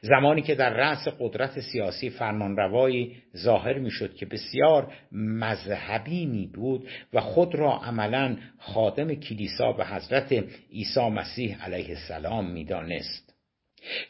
زمانی 0.00 0.42
که 0.42 0.54
در 0.54 0.70
رأس 0.70 1.08
قدرت 1.20 1.60
سیاسی 1.60 2.10
فرمانروایی 2.10 3.16
ظاهر 3.36 3.78
می 3.78 3.90
شد 3.90 4.14
که 4.14 4.26
بسیار 4.26 4.92
مذهبی 5.12 6.26
می 6.26 6.46
بود 6.46 6.88
و 7.12 7.20
خود 7.20 7.54
را 7.54 7.72
عملا 7.72 8.36
خادم 8.58 9.14
کلیسا 9.14 9.72
به 9.72 9.86
حضرت 9.86 10.32
عیسی 10.72 11.08
مسیح 11.08 11.64
علیه 11.64 11.88
السلام 11.88 12.50
می 12.50 12.64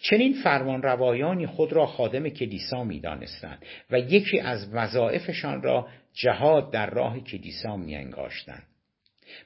چنین 0.00 0.34
فرمانروایانی 0.44 1.46
خود 1.46 1.72
را 1.72 1.86
خادم 1.86 2.28
کلیسا 2.28 2.84
می 2.84 3.00
دانستند 3.00 3.66
و 3.90 3.98
یکی 3.98 4.40
از 4.40 4.68
وظایفشان 4.72 5.62
را 5.62 5.88
جهاد 6.12 6.72
در 6.72 6.90
راه 6.90 7.20
کلیسا 7.20 7.76
می 7.76 7.96
انگاشتند. 7.96 8.66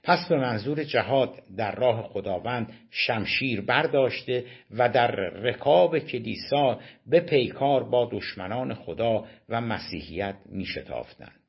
پس 0.02 0.28
به 0.28 0.36
منظور 0.36 0.84
جهاد 0.84 1.42
در 1.56 1.74
راه 1.74 2.02
خداوند 2.02 2.72
شمشیر 2.90 3.60
برداشته 3.60 4.44
و 4.70 4.88
در 4.88 5.10
رکاب 5.16 5.98
کلیسا 5.98 6.80
به 7.06 7.20
پیکار 7.20 7.84
با 7.84 8.08
دشمنان 8.12 8.74
خدا 8.74 9.24
و 9.48 9.60
مسیحیت 9.60 10.36
می 10.46 10.66
شتافتند. 10.66 11.40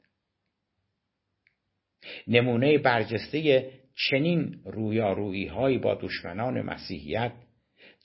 نمونه 2.28 2.78
برجسته 2.78 3.70
چنین 4.10 4.60
رویارویی 4.66 5.78
با 5.78 5.96
دشمنان 5.96 6.62
مسیحیت 6.62 7.32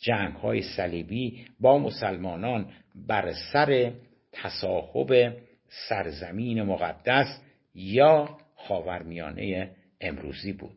جنگ 0.00 0.34
های 0.34 0.62
صلیبی 0.62 1.44
با 1.60 1.78
مسلمانان 1.78 2.72
بر 2.94 3.32
سر 3.52 3.92
تصاحب 4.32 5.36
سرزمین 5.88 6.62
مقدس 6.62 7.40
یا 7.74 8.38
خاورمیانه 8.56 9.70
امروزی 10.00 10.52
بود 10.52 10.76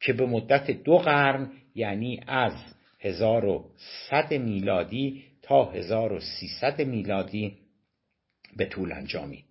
که 0.00 0.12
به 0.12 0.26
مدت 0.26 0.70
دو 0.70 0.98
قرن 0.98 1.52
یعنی 1.74 2.20
از 2.26 2.52
1100 3.00 4.34
میلادی 4.34 5.24
تا 5.42 5.70
1300 5.70 6.82
میلادی 6.82 7.56
به 8.56 8.66
طول 8.66 8.92
انجامید. 8.92 9.44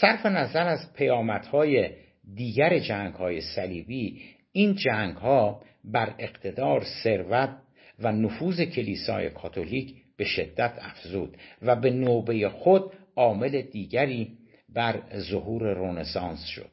صرف 0.00 0.26
نظر 0.26 0.66
از 0.66 0.92
پیامدهای 0.92 1.90
دیگر 2.34 2.78
جنگ 2.78 3.14
های 3.14 3.40
صلیبی 3.40 4.22
این 4.52 4.74
جنگ 4.74 5.16
ها 5.16 5.62
بر 5.84 6.14
اقتدار 6.18 6.84
ثروت 7.02 7.56
و 7.98 8.12
نفوذ 8.12 8.60
کلیسای 8.60 9.30
کاتولیک 9.30 9.94
به 10.16 10.24
شدت 10.24 10.72
افزود 10.80 11.36
و 11.62 11.76
به 11.76 11.90
نوبه 11.90 12.48
خود 12.48 12.92
عامل 13.16 13.62
دیگری 13.62 14.38
بر 14.68 15.02
ظهور 15.16 15.74
رونسانس 15.74 16.44
شد. 16.44 16.70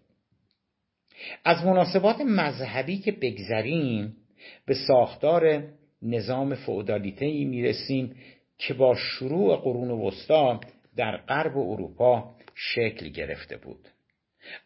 از 1.43 1.65
مناسبات 1.65 2.21
مذهبی 2.21 2.97
که 2.97 3.11
بگذریم 3.11 4.15
به 4.65 4.73
ساختار 4.88 5.63
نظام 6.01 6.55
فئودالیته 6.55 7.25
ای 7.25 7.45
می‌رسیم 7.45 8.15
که 8.57 8.73
با 8.73 8.95
شروع 8.95 9.55
قرون 9.55 9.91
وسطا 9.91 10.59
در 10.97 11.17
غرب 11.17 11.57
اروپا 11.57 12.35
شکل 12.55 13.09
گرفته 13.09 13.57
بود. 13.57 13.88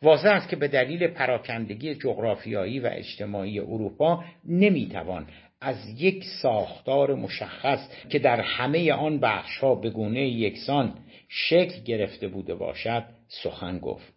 واضح 0.01 0.29
است 0.29 0.49
که 0.49 0.55
به 0.55 0.67
دلیل 0.67 1.07
پراکندگی 1.07 1.95
جغرافیایی 1.95 2.79
و 2.79 2.89
اجتماعی 2.91 3.59
اروپا 3.59 4.23
نمی‌توان 4.45 5.27
از 5.61 6.01
یک 6.01 6.23
ساختار 6.41 7.15
مشخص 7.15 7.89
که 8.09 8.19
در 8.19 8.41
همه 8.41 8.93
آن 8.93 9.19
بخشها 9.19 9.75
به 9.75 9.89
گونه 9.89 10.27
یکسان 10.27 10.93
شکل 11.27 11.83
گرفته 11.83 12.27
بوده 12.27 12.55
باشد 12.55 13.05
سخن 13.27 13.79
گفت 13.79 14.13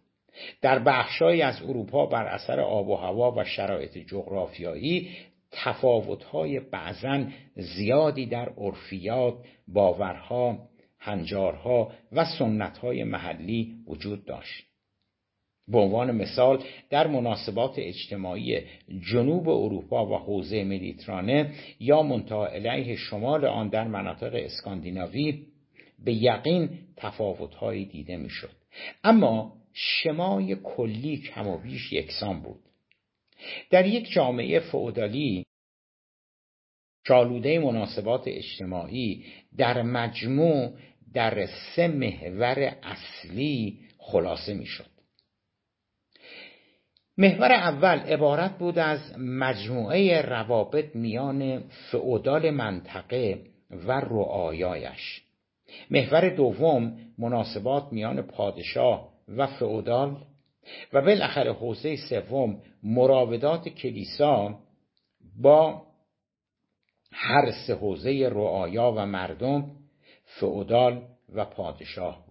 در 0.61 0.79
بخشهایی 0.79 1.41
از 1.41 1.61
اروپا 1.61 2.05
بر 2.05 2.25
اثر 2.25 2.59
آب 2.59 2.89
و 2.89 2.95
هوا 2.95 3.31
و 3.31 3.43
شرایط 3.43 3.97
جغرافیایی 3.97 5.09
تفاوتهای 5.51 6.59
بعضا 6.59 7.23
زیادی 7.55 8.25
در 8.25 8.49
عرفیات، 8.49 9.33
باورها، 9.67 10.69
هنجارها 10.99 11.91
و 12.11 12.25
سنتهای 12.25 13.03
محلی 13.03 13.75
وجود 13.87 14.25
داشت. 14.25 14.72
به 15.67 15.77
عنوان 15.77 16.11
مثال 16.11 16.63
در 16.89 17.07
مناسبات 17.07 17.73
اجتماعی 17.77 18.61
جنوب 19.11 19.49
اروپا 19.49 20.05
و 20.05 20.17
حوزه 20.17 20.63
مدیترانه 20.63 21.53
یا 21.79 22.03
منتها 22.03 22.47
علیه 22.47 22.95
شمال 22.95 23.45
آن 23.45 23.69
در 23.69 23.87
مناطق 23.87 24.31
اسکاندیناوی 24.35 25.45
به 26.05 26.13
یقین 26.13 26.69
تفاوتهایی 26.97 27.85
دیده 27.85 28.17
می‌شد. 28.17 28.55
اما 29.03 29.53
شمای 29.73 30.55
کلی 30.63 31.17
کم 31.17 31.47
و 31.47 31.57
بیش 31.57 31.93
یکسان 31.93 32.39
بود. 32.39 32.59
در 33.69 33.85
یک 33.85 34.11
جامعه 34.11 34.59
فعودالی 34.59 35.45
شالوده 37.07 37.59
مناسبات 37.59 38.23
اجتماعی 38.27 39.25
در 39.57 39.81
مجموع 39.81 40.73
در 41.13 41.47
سه 41.75 41.87
محور 41.87 42.75
اصلی 42.83 43.79
خلاصه 43.97 44.53
می‌شد. 44.53 44.92
محور 47.17 47.51
اول 47.51 47.99
عبارت 47.99 48.57
بود 48.57 48.79
از 48.79 48.99
مجموعه 49.19 50.21
روابط 50.21 50.95
میان 50.95 51.63
فعودال 51.91 52.51
منطقه 52.51 53.41
و 53.87 53.91
رعایایش 53.91 55.21
محور 55.91 56.29
دوم 56.29 56.97
مناسبات 57.17 57.93
میان 57.93 58.21
پادشاه 58.21 59.09
و 59.27 59.47
فئودال 59.47 60.17
و 60.93 61.01
بالاخره 61.01 61.53
حوزه 61.53 61.95
سوم 61.95 62.61
مراودات 62.83 63.69
کلیسا 63.69 64.59
با 65.41 65.81
هر 67.11 67.51
سه 67.67 67.75
حوزه 67.75 68.29
رعایا 68.31 68.91
و 68.97 69.05
مردم 69.05 69.71
فئودال 70.25 71.01
و 71.33 71.45
پادشاه. 71.45 72.22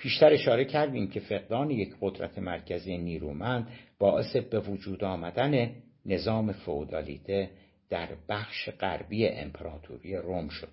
پیشتر 0.00 0.32
اشاره 0.32 0.64
کردیم 0.64 1.10
که 1.10 1.20
فقدان 1.20 1.70
یک 1.70 1.94
قدرت 2.00 2.38
مرکزی 2.38 2.98
نیرومند 2.98 3.68
باعث 3.98 4.36
به 4.36 4.60
وجود 4.60 5.04
آمدن 5.04 5.70
نظام 6.06 6.52
فئودالیته 6.52 7.50
در 7.90 8.08
بخش 8.28 8.68
غربی 8.68 9.28
امپراتوری 9.28 10.16
روم 10.16 10.48
شد. 10.48 10.68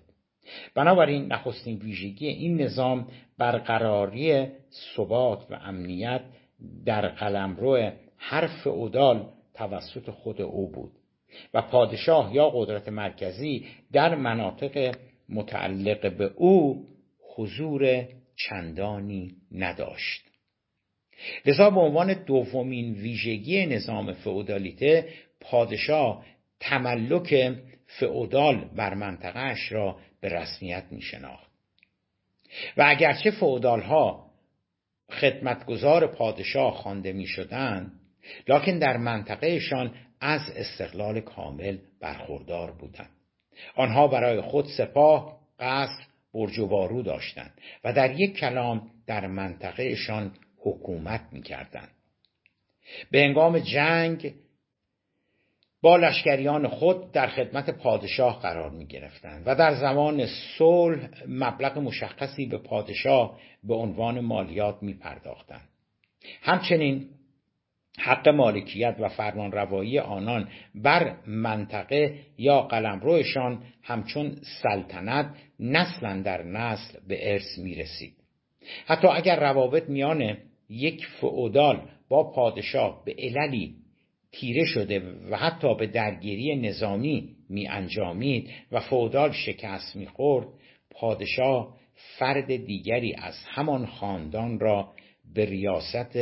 بنابراین 0.74 1.32
نخستین 1.32 1.78
ویژگی 1.78 2.28
این 2.28 2.60
نظام 2.60 3.06
برقراری 3.38 4.46
ثبات 4.96 5.46
و 5.50 5.54
امنیت 5.54 6.20
در 6.84 7.08
قلمرو 7.08 7.90
حرف 8.16 8.66
اودال 8.66 9.28
توسط 9.54 10.10
خود 10.10 10.40
او 10.40 10.70
بود 10.70 10.92
و 11.54 11.62
پادشاه 11.62 12.34
یا 12.34 12.50
قدرت 12.50 12.88
مرکزی 12.88 13.66
در 13.92 14.14
مناطق 14.14 14.94
متعلق 15.28 16.16
به 16.16 16.30
او 16.36 16.86
حضور 17.36 18.08
چندانی 18.38 19.36
نداشت. 19.52 20.24
لذا 21.46 21.70
به 21.70 21.80
عنوان 21.80 22.24
دومین 22.24 22.94
ویژگی 22.94 23.66
نظام 23.66 24.12
فئودالیته 24.12 25.08
پادشاه 25.40 26.24
تملک 26.60 27.54
فئودال 27.86 28.64
بر 28.76 28.94
منطقهش 28.94 29.72
را 29.72 29.98
به 30.20 30.28
رسمیت 30.28 30.84
می 30.90 31.02
شناخت 31.02 31.50
و 32.76 32.84
اگرچه 32.86 33.30
فعودال 33.30 33.80
ها 33.82 34.30
خدمتگزار 35.10 36.06
پادشاه 36.06 36.74
خوانده 36.74 37.12
می 37.12 37.26
شدن 37.26 37.92
لکن 38.48 38.78
در 38.78 38.96
منطقهشان 38.96 39.94
از 40.20 40.40
استقلال 40.56 41.20
کامل 41.20 41.78
برخوردار 42.00 42.72
بودند. 42.72 43.10
آنها 43.76 44.08
برای 44.08 44.40
خود 44.40 44.66
سپاه 44.76 45.38
قصر 45.60 46.07
برج 46.38 46.58
و 46.58 46.66
بارو 46.66 47.02
داشتند 47.02 47.50
و 47.84 47.92
در 47.92 48.20
یک 48.20 48.36
کلام 48.36 48.90
در 49.06 49.26
منطقهشان 49.26 50.32
حکومت 50.58 51.20
می‌کردند 51.32 51.90
به 53.10 53.24
انگام 53.24 53.58
جنگ 53.58 54.34
با 55.82 55.96
لشکریان 55.96 56.68
خود 56.68 57.12
در 57.12 57.26
خدمت 57.26 57.70
پادشاه 57.70 58.42
قرار 58.42 58.70
می 58.70 58.86
گرفتند 58.86 59.42
و 59.46 59.54
در 59.54 59.74
زمان 59.74 60.26
صلح 60.58 61.08
مبلغ 61.28 61.78
مشخصی 61.78 62.46
به 62.46 62.58
پادشاه 62.58 63.38
به 63.64 63.74
عنوان 63.74 64.20
مالیات 64.20 64.82
می 64.82 64.94
پرداختند. 64.94 65.68
همچنین 66.42 67.08
حق 67.98 68.28
مالکیت 68.28 68.96
و 68.98 69.08
فرمانروایی 69.08 69.98
آنان 69.98 70.48
بر 70.74 71.16
منطقه 71.26 72.18
یا 72.38 72.62
قلمروشان 72.62 73.62
همچون 73.82 74.36
سلطنت 74.62 75.26
نسلا 75.60 76.22
در 76.22 76.42
نسل 76.42 76.98
به 77.08 77.32
ارث 77.32 77.58
می 77.58 77.74
رسید. 77.74 78.14
حتی 78.86 79.08
اگر 79.08 79.40
روابط 79.40 79.88
میان 79.88 80.36
یک 80.68 81.06
فعودال 81.06 81.88
با 82.08 82.32
پادشاه 82.32 83.02
به 83.04 83.14
عللی 83.18 83.74
تیره 84.32 84.64
شده 84.64 85.02
و 85.30 85.36
حتی 85.36 85.74
به 85.74 85.86
درگیری 85.86 86.56
نظامی 86.56 87.28
می 87.48 87.68
انجامید 87.68 88.50
و 88.72 88.80
فودال 88.80 89.32
شکست 89.32 89.96
می 89.96 90.06
خورد 90.06 90.46
پادشاه 90.90 91.76
فرد 92.18 92.56
دیگری 92.56 93.14
از 93.14 93.34
همان 93.48 93.86
خاندان 93.86 94.60
را 94.60 94.92
به 95.34 95.44
ریاست 95.44 96.18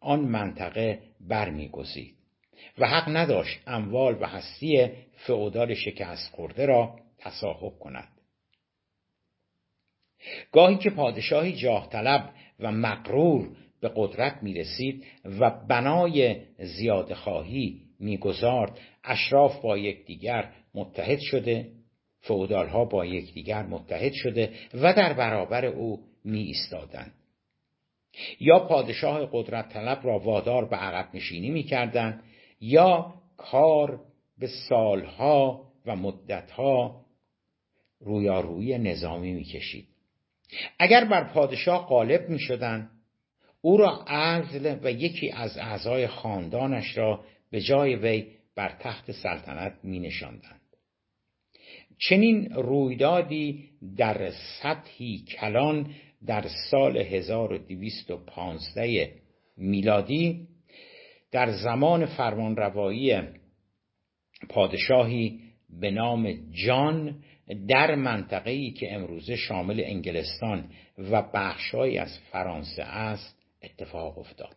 آن 0.00 0.20
منطقه 0.20 0.98
برمیگزید. 1.20 2.14
و 2.78 2.88
حق 2.88 3.16
نداشت 3.16 3.60
اموال 3.66 4.14
و 4.20 4.26
هستی 4.26 4.88
فعودال 5.16 5.74
شکست 5.74 6.32
خورده 6.34 6.66
را 6.66 6.96
تصاحب 7.18 7.78
کند. 7.78 8.08
گاهی 10.52 10.76
که 10.76 10.90
پادشاهی 10.90 11.52
جاه 11.52 11.88
طلب 11.88 12.30
و 12.60 12.72
مقرور 12.72 13.56
به 13.80 13.90
قدرت 13.96 14.42
می 14.42 14.54
رسید 14.54 15.04
و 15.24 15.50
بنای 15.50 16.36
زیاد 16.58 17.14
خواهی 17.14 17.80
می‌گذارد 18.00 18.78
اشراف 19.04 19.60
با 19.60 19.78
یکدیگر 19.78 20.52
متحد 20.74 21.18
شده 21.18 21.72
فعودالها 22.20 22.84
با 22.84 23.06
یکدیگر 23.06 23.62
متحد 23.62 24.12
شده 24.12 24.52
و 24.74 24.94
در 24.94 25.12
برابر 25.12 25.64
او 25.64 26.00
می 26.24 26.40
ایستادند 26.40 27.12
یا 28.40 28.58
پادشاه 28.58 29.28
قدرت 29.32 29.68
طلب 29.68 30.00
را 30.06 30.18
وادار 30.18 30.64
به 30.64 30.76
عقب 30.76 31.14
نشینی 31.14 31.50
می 31.50 31.62
کردن 31.62 32.22
یا 32.60 33.14
کار 33.36 34.00
به 34.38 34.46
سالها 34.68 35.62
و 35.86 35.96
مدتها 35.96 37.04
رویارویی 38.00 38.78
نظامی 38.78 39.32
می 39.32 39.44
کشید 39.44 39.86
اگر 40.78 41.04
بر 41.04 41.24
پادشاه 41.24 41.86
غالب 41.86 42.28
می 42.28 42.38
شدن 42.38 42.90
او 43.60 43.76
را 43.76 44.04
عزل 44.06 44.78
و 44.82 44.90
یکی 44.90 45.30
از 45.30 45.58
اعضای 45.58 46.06
خاندانش 46.06 46.98
را 46.98 47.24
به 47.50 47.60
جای 47.60 47.96
وی 47.96 48.26
بر 48.56 48.76
تخت 48.80 49.12
سلطنت 49.12 49.74
می 49.82 50.00
نشاندند. 50.00 50.60
چنین 51.98 52.50
رویدادی 52.50 53.64
در 53.96 54.30
سطحی 54.62 55.24
کلان 55.28 55.94
در 56.26 56.44
سال 56.70 56.96
1215 56.96 59.12
میلادی 59.56 60.48
در 61.30 61.50
زمان 61.50 62.06
فرمانروایی 62.06 63.20
پادشاهی 64.48 65.40
به 65.80 65.90
نام 65.90 66.52
جان 66.52 67.22
در 67.68 67.94
منطقه‌ای 67.94 68.70
که 68.70 68.94
امروزه 68.94 69.36
شامل 69.36 69.82
انگلستان 69.84 70.70
و 70.98 71.22
بخشهایی 71.22 71.98
از 71.98 72.18
فرانسه 72.18 72.82
است 72.82 73.38
اتفاق 73.62 74.18
افتاد. 74.18 74.56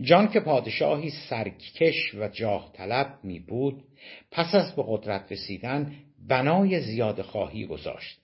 جان 0.00 0.28
که 0.28 0.40
پادشاهی 0.40 1.10
سرکش 1.10 2.14
و 2.14 2.28
جاه 2.28 2.72
طلب 2.72 3.18
می 3.22 3.40
بود 3.40 3.84
پس 4.30 4.54
از 4.54 4.76
به 4.76 4.84
قدرت 4.86 5.32
رسیدن 5.32 5.96
بنای 6.28 6.80
زیاد 6.80 7.22
خواهی 7.22 7.66
گذاشت. 7.66 8.19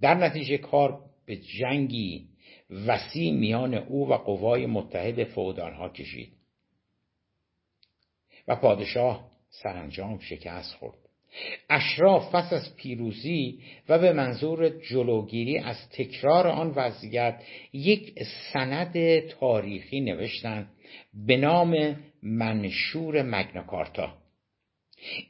در 0.00 0.14
نتیجه 0.14 0.58
کار 0.58 1.00
به 1.26 1.36
جنگی 1.36 2.28
وسیع 2.86 3.32
میان 3.32 3.74
او 3.74 4.08
و 4.08 4.14
قوای 4.14 4.66
متحد 4.66 5.24
فودالها 5.24 5.88
کشید. 5.88 6.32
و 8.48 8.56
پادشاه 8.56 9.30
سرانجام 9.50 10.18
شکست 10.18 10.74
خورد. 10.74 10.98
اشراف 11.70 12.34
پس 12.34 12.52
از 12.52 12.76
پیروزی 12.76 13.60
و 13.88 13.98
به 13.98 14.12
منظور 14.12 14.68
جلوگیری 14.68 15.58
از 15.58 15.76
تکرار 15.90 16.46
آن 16.46 16.72
وضعیت 16.76 17.42
یک 17.72 18.12
سند 18.52 19.18
تاریخی 19.18 20.00
نوشتند 20.00 20.68
به 21.26 21.36
نام 21.36 21.96
منشور 22.22 23.22
مگناکارتا 23.22 24.14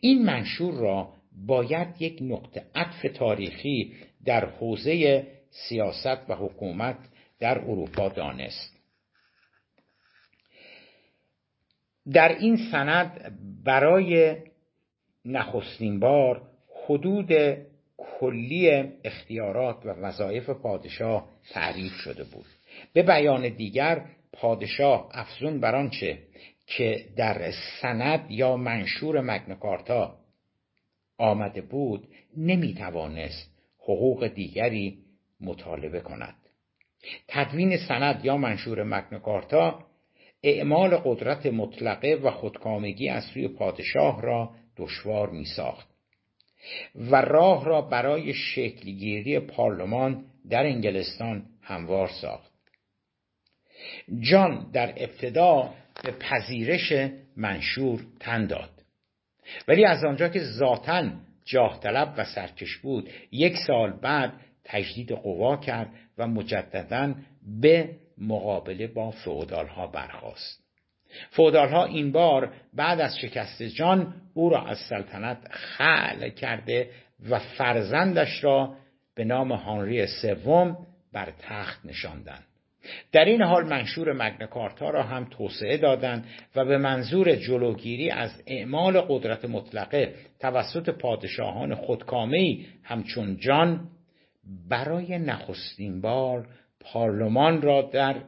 این 0.00 0.24
منشور 0.24 0.74
را 0.74 1.12
باید 1.46 2.02
یک 2.02 2.18
نقطه 2.22 2.66
عطف 2.74 3.06
تاریخی 3.14 3.92
در 4.26 4.44
حوزه 4.44 5.26
سیاست 5.50 6.30
و 6.30 6.34
حکومت 6.34 6.96
در 7.38 7.58
اروپا 7.58 8.08
دانست. 8.08 8.76
در 12.12 12.38
این 12.38 12.56
سند 12.70 13.38
برای 13.64 14.36
نخستین 15.24 16.00
بار 16.00 16.42
حدود 16.84 17.32
کلی 17.96 18.70
اختیارات 19.04 19.86
و 19.86 19.88
وظایف 19.88 20.50
پادشاه 20.50 21.28
تعریف 21.50 21.92
شده 21.92 22.24
بود. 22.24 22.46
به 22.92 23.02
بیان 23.02 23.48
دیگر 23.48 24.04
پادشاه 24.32 25.08
افزون 25.12 25.60
بر 25.60 25.74
آنچه 25.74 26.18
که 26.66 27.04
در 27.16 27.52
سند 27.82 28.30
یا 28.30 28.56
منشور 28.56 29.20
مگنکارتا 29.20 30.18
آمده 31.18 31.60
بود 31.60 32.08
نمی‌توانست 32.36 33.55
حقوق 33.86 34.26
دیگری 34.26 34.98
مطالبه 35.40 36.00
کند. 36.00 36.34
تدوین 37.28 37.76
سند 37.76 38.24
یا 38.24 38.36
منشور 38.36 38.82
مگنکارتا 38.82 39.84
اعمال 40.42 40.96
قدرت 40.96 41.46
مطلقه 41.46 42.20
و 42.22 42.30
خودکامگی 42.30 43.08
از 43.08 43.24
سوی 43.24 43.48
پادشاه 43.48 44.22
را 44.22 44.50
دشوار 44.76 45.30
می 45.30 45.44
ساخت 45.44 45.88
و 47.10 47.16
راه 47.16 47.64
را 47.64 47.82
برای 47.82 48.34
شکلگیری 48.34 49.38
پارلمان 49.40 50.24
در 50.50 50.66
انگلستان 50.66 51.42
هموار 51.62 52.08
ساخت. 52.08 52.52
جان 54.20 54.70
در 54.72 54.94
ابتدا 54.96 55.74
به 56.04 56.10
پذیرش 56.10 57.10
منشور 57.36 58.06
تن 58.20 58.46
داد. 58.46 58.70
ولی 59.68 59.84
از 59.84 60.04
آنجا 60.04 60.28
که 60.28 60.40
ذاتا 60.40 61.10
جاه 61.46 61.80
طلب 61.80 62.14
و 62.16 62.24
سرکش 62.24 62.76
بود. 62.76 63.10
یک 63.32 63.56
سال 63.66 63.90
بعد 63.90 64.32
تجدید 64.64 65.12
قوا 65.12 65.56
کرد 65.56 65.90
و 66.18 66.26
مجددا 66.26 67.14
به 67.60 67.90
مقابله 68.18 68.86
با 68.86 69.10
فعودالها 69.10 69.86
برخواست 69.86 70.66
فودالها 71.30 71.84
این 71.84 72.12
بار 72.12 72.52
بعد 72.74 73.00
از 73.00 73.18
شکست 73.18 73.62
جان 73.62 74.14
او 74.34 74.48
را 74.48 74.66
از 74.66 74.78
سلطنت 74.78 75.48
خل 75.50 76.28
کرده 76.28 76.90
و 77.30 77.38
فرزندش 77.38 78.44
را 78.44 78.76
به 79.14 79.24
نام 79.24 79.52
هانری 79.52 80.06
سوم 80.06 80.86
بر 81.12 81.32
تخت 81.38 81.86
نشاندند. 81.86 82.44
در 83.12 83.24
این 83.24 83.42
حال 83.42 83.66
منشور 83.66 84.12
مگنکارتا 84.12 84.90
را 84.90 85.02
هم 85.02 85.24
توسعه 85.24 85.76
دادند 85.76 86.26
و 86.56 86.64
به 86.64 86.78
منظور 86.78 87.36
جلوگیری 87.36 88.10
از 88.10 88.42
اعمال 88.46 89.00
قدرت 89.00 89.44
مطلقه 89.44 90.14
توسط 90.40 90.90
پادشاهان 90.90 91.74
خودکامه‌ای 91.74 92.66
همچون 92.82 93.36
جان 93.36 93.88
برای 94.68 95.18
نخستین 95.18 96.00
بار 96.00 96.48
پارلمان 96.80 97.62
را 97.62 97.82
در 97.82 98.22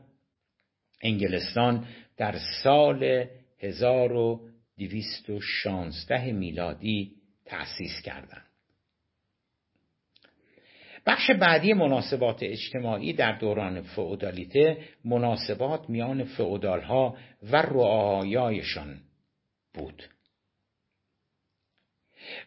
انگلستان 1.03 1.87
در 2.17 2.35
سال 2.63 3.25
1216 3.61 6.33
میلادی 6.33 7.13
تأسیس 7.47 8.03
کردند. 8.05 8.48
بخش 11.09 11.31
بعدی 11.31 11.73
مناسبات 11.73 12.38
اجتماعی 12.42 13.12
در 13.12 13.33
دوران 13.33 13.83
فئودالیته 13.83 14.79
مناسبات 15.05 15.90
میان 15.90 16.25
فئودالها 16.25 17.16
و 17.42 17.57
رعایایشان 17.57 19.01
بود. 19.75 20.03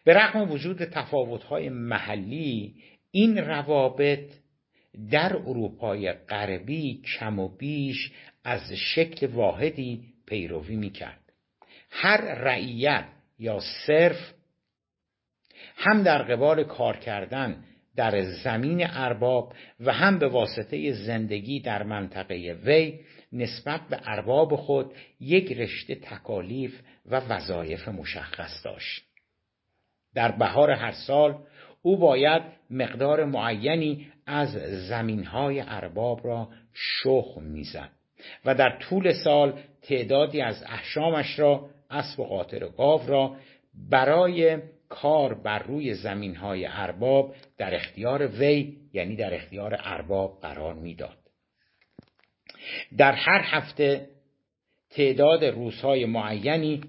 به 0.04 0.14
رغم 0.14 0.50
وجود 0.50 0.84
تفاوت‌های 0.84 1.68
محلی 1.68 2.74
این 3.10 3.38
روابط 3.38 4.32
در 5.10 5.36
اروپای 5.36 6.12
غربی 6.12 7.02
کم 7.18 7.38
و 7.38 7.48
بیش 7.48 8.12
از 8.44 8.72
شکل 8.72 9.26
واحدی 9.26 10.04
پیروی 10.26 10.76
می‌کرد 10.76 11.32
هر 11.90 12.20
رعیت 12.34 13.04
یا 13.38 13.60
صرف 13.86 14.34
هم 15.76 16.02
در 16.02 16.22
قبال 16.22 16.64
کار 16.64 16.96
کردن 16.96 17.64
در 17.96 18.22
زمین 18.22 18.86
ارباب 18.90 19.52
و 19.80 19.92
هم 19.92 20.18
به 20.18 20.28
واسطه 20.28 20.92
زندگی 20.92 21.60
در 21.60 21.82
منطقه 21.82 22.56
وی 22.64 23.00
نسبت 23.32 23.80
به 23.90 24.00
ارباب 24.04 24.56
خود 24.56 24.92
یک 25.20 25.52
رشته 25.52 25.94
تکالیف 25.94 26.80
و 27.06 27.20
وظایف 27.20 27.88
مشخص 27.88 28.64
داشت. 28.64 29.04
در 30.14 30.32
بهار 30.32 30.70
هر 30.70 30.92
سال 30.92 31.38
او 31.82 31.96
باید 31.96 32.42
مقدار 32.70 33.24
معینی 33.24 34.06
از 34.26 34.48
زمینهای 34.88 35.60
ارباب 35.60 36.26
را 36.26 36.48
شخم 36.74 37.42
می‌زد 37.42 37.90
و 38.44 38.54
در 38.54 38.78
طول 38.78 39.12
سال 39.12 39.60
تعدادی 39.82 40.40
از 40.40 40.64
احشامش 40.66 41.38
را 41.38 41.70
اسب 41.90 42.20
و 42.20 42.24
قاطر 42.24 42.68
گاو 42.68 43.06
را 43.06 43.36
برای 43.90 44.58
کار 44.92 45.34
بر 45.34 45.58
روی 45.58 45.94
زمین 45.94 46.36
های 46.36 46.66
ارباب 46.66 47.34
در 47.58 47.74
اختیار 47.74 48.26
وی 48.26 48.76
یعنی 48.92 49.16
در 49.16 49.34
اختیار 49.34 49.78
ارباب 49.84 50.40
قرار 50.40 50.74
می‌داد. 50.74 51.18
در 52.98 53.12
هر 53.12 53.40
هفته 53.44 54.08
تعداد 54.90 55.44
روزهای 55.44 56.06
معینی 56.06 56.80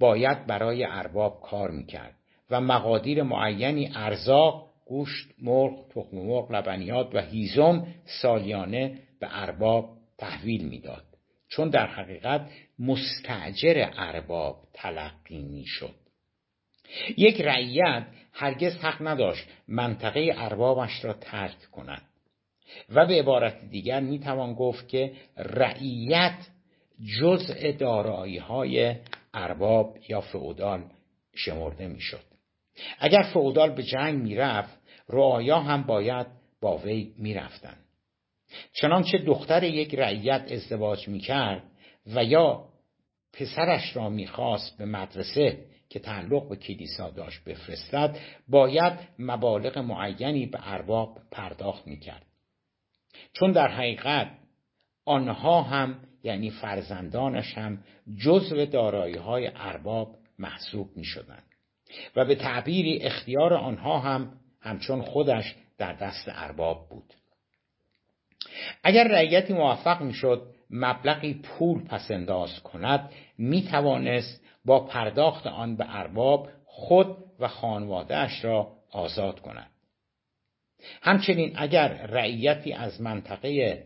باید 0.00 0.46
برای 0.46 0.84
ارباب 0.84 1.40
کار 1.40 1.70
می‌کرد 1.70 2.14
و 2.50 2.60
مقادیر 2.60 3.22
معینی 3.22 3.90
ارزاق 3.94 4.70
گوشت 4.86 5.28
مرغ 5.42 5.88
تخم 5.88 6.16
مرغ 6.16 6.52
لبنیات 6.52 7.14
و 7.14 7.18
هیزم 7.20 7.86
سالیانه 8.22 8.98
به 9.20 9.42
ارباب 9.42 9.96
تحویل 10.18 10.68
می‌داد. 10.68 11.04
چون 11.48 11.70
در 11.70 11.86
حقیقت 11.86 12.50
مستعجر 12.78 13.90
ارباب 13.96 14.56
تلقی 14.74 15.42
می‌شد. 15.42 16.05
یک 17.16 17.40
رعیت 17.40 18.06
هرگز 18.32 18.76
حق 18.76 19.06
نداشت 19.06 19.48
منطقه 19.68 20.34
اربابش 20.36 21.04
را 21.04 21.12
ترک 21.12 21.70
کند. 21.72 22.02
و 22.90 23.06
به 23.06 23.18
عبارت 23.18 23.70
دیگر 23.70 24.00
می‌توان 24.00 24.54
گفت 24.54 24.88
که 24.88 25.12
رعیت 25.36 26.38
جزء 27.20 27.72
دارایی 27.72 28.38
های 28.38 28.94
ارباب 29.34 29.96
یا 30.08 30.20
فعودال 30.20 30.84
شمرده 31.34 31.88
می‌شد. 31.88 32.22
اگر 32.98 33.22
فعودال 33.22 33.74
به 33.74 33.82
جنگ 33.82 34.22
می‌رفت 34.22 34.78
رعایا 35.08 35.60
هم 35.60 35.82
باید 35.82 36.26
با 36.60 36.78
وی 36.78 37.12
می‌رفتند. 37.18 37.84
چنانچه 38.72 39.18
دختر 39.18 39.64
یک 39.64 39.94
رعیت 39.94 40.52
ازدواج 40.52 41.08
می‌کرد 41.08 41.62
و 42.06 42.24
یا 42.24 42.64
پسرش 43.32 43.96
را 43.96 44.08
می‌خواست 44.08 44.78
به 44.78 44.84
مدرسه 44.84 45.58
که 45.88 45.98
تعلق 45.98 46.48
به 46.48 46.56
کلیسا 46.56 47.10
داشت 47.10 47.44
بفرستد 47.44 48.18
باید 48.48 48.92
مبالغ 49.18 49.78
معینی 49.78 50.46
به 50.46 50.72
ارباب 50.72 51.18
پرداخت 51.30 51.86
می‌کرد 51.86 52.26
چون 53.32 53.52
در 53.52 53.68
حقیقت 53.68 54.30
آنها 55.04 55.62
هم 55.62 55.98
یعنی 56.22 56.50
فرزندانش 56.50 57.58
هم 57.58 57.84
جزو 58.24 58.66
دارایی 58.66 59.16
های 59.16 59.50
ارباب 59.54 60.14
محسوب 60.38 60.96
می. 60.96 61.04
و 62.16 62.24
به 62.24 62.34
تعبیری 62.34 62.98
اختیار 62.98 63.54
آنها 63.54 63.98
هم 63.98 64.32
همچون 64.60 65.02
خودش 65.02 65.54
در 65.78 65.92
دست 65.92 66.24
ارباب 66.28 66.88
بود 66.88 67.14
اگر 68.82 69.08
رعیتی 69.08 69.52
موفق 69.52 70.02
می 70.02 70.14
مبلغی 70.70 71.34
پول 71.34 71.84
پسنداز 71.84 72.60
کند 72.60 73.10
می 73.38 73.62
توانست 73.62 74.45
با 74.66 74.80
پرداخت 74.80 75.46
آن 75.46 75.76
به 75.76 75.84
ارباب 75.88 76.48
خود 76.64 77.16
و 77.40 77.48
خانوادهش 77.48 78.44
را 78.44 78.72
آزاد 78.90 79.40
کند. 79.40 79.70
همچنین 81.02 81.52
اگر 81.56 81.88
رعیتی 81.88 82.72
از 82.72 83.00
منطقه 83.00 83.84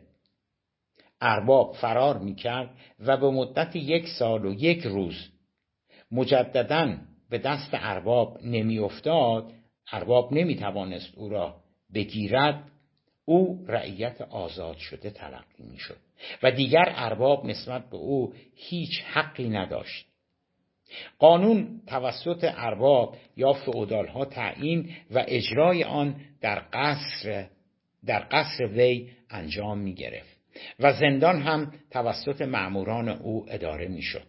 ارباب 1.21 1.75
فرار 1.75 2.19
می‌کرد 2.19 2.71
و 2.99 3.17
به 3.17 3.31
مدت 3.31 3.77
یک 3.77 4.09
سال 4.19 4.47
و 4.47 4.53
یک 4.53 4.83
روز 4.83 5.29
مجددا 6.13 6.97
به 7.31 7.39
دست 7.39 7.71
ارباب 7.73 8.39
نمیافتاد 8.45 9.53
ارباب 9.93 10.33
نمی‌توانست 10.33 11.15
او 11.15 11.29
را 11.29 11.55
بگیرد 11.95 12.71
او 13.25 13.65
رعیت 13.69 14.21
آزاد 14.21 14.77
شده 14.77 15.11
تلقی 15.11 15.63
می‌شد 15.71 15.97
و 16.43 16.51
دیگر 16.51 16.93
ارباب 16.97 17.47
نسبت 17.47 17.91
به 17.91 17.97
او 17.97 18.35
هیچ 18.55 19.03
حقی 19.03 19.49
نداشت. 19.49 20.10
قانون 21.19 21.81
توسط 21.87 22.45
ارباب 22.57 23.17
یا 23.37 23.53
ها 24.15 24.25
تعیین 24.25 24.91
و 25.11 25.25
اجرای 25.29 25.85
آن 25.85 26.17
در 26.41 26.63
قصر 26.73 27.47
در 28.07 28.27
قصر 28.31 28.67
وی 28.67 29.09
انجام 29.31 29.79
می 29.79 29.95
گرفت 29.95 30.37
و 30.81 30.93
زندان 30.93 31.43
هم 31.43 31.73
توسط 31.91 32.43
معموران 32.43 33.09
او 33.09 33.47
اداره 33.49 33.89
می 33.89 34.03
شد. 34.03 34.27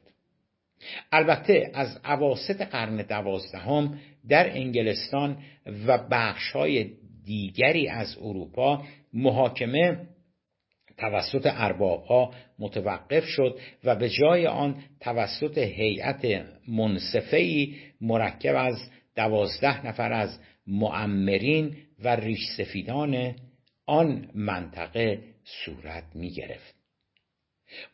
البته 1.11 1.71
از 1.73 1.99
عواست 2.03 2.61
قرن 2.61 2.97
دوازدهم 2.97 3.99
در 4.29 4.49
انگلستان 4.49 5.37
و 5.87 5.97
بخشهای 6.11 6.91
دیگری 7.25 7.87
از 7.87 8.17
اروپا 8.21 8.83
محاکمه 9.13 9.99
توسط 11.01 11.49
اربابها 11.53 12.33
متوقف 12.59 13.25
شد 13.25 13.59
و 13.83 13.95
به 13.95 14.09
جای 14.09 14.47
آن 14.47 14.83
توسط 14.99 15.57
هیئت 15.57 16.45
منصفهی 16.67 17.75
مرکب 18.01 18.55
از 18.55 18.89
دوازده 19.15 19.87
نفر 19.87 20.13
از 20.13 20.39
معمرین 20.67 21.75
و 22.03 22.15
ریش 22.15 22.39
سفیدان 22.57 23.35
آن 23.85 24.29
منطقه 24.35 25.19
صورت 25.43 26.03
می 26.15 26.31
گرفت. 26.31 26.75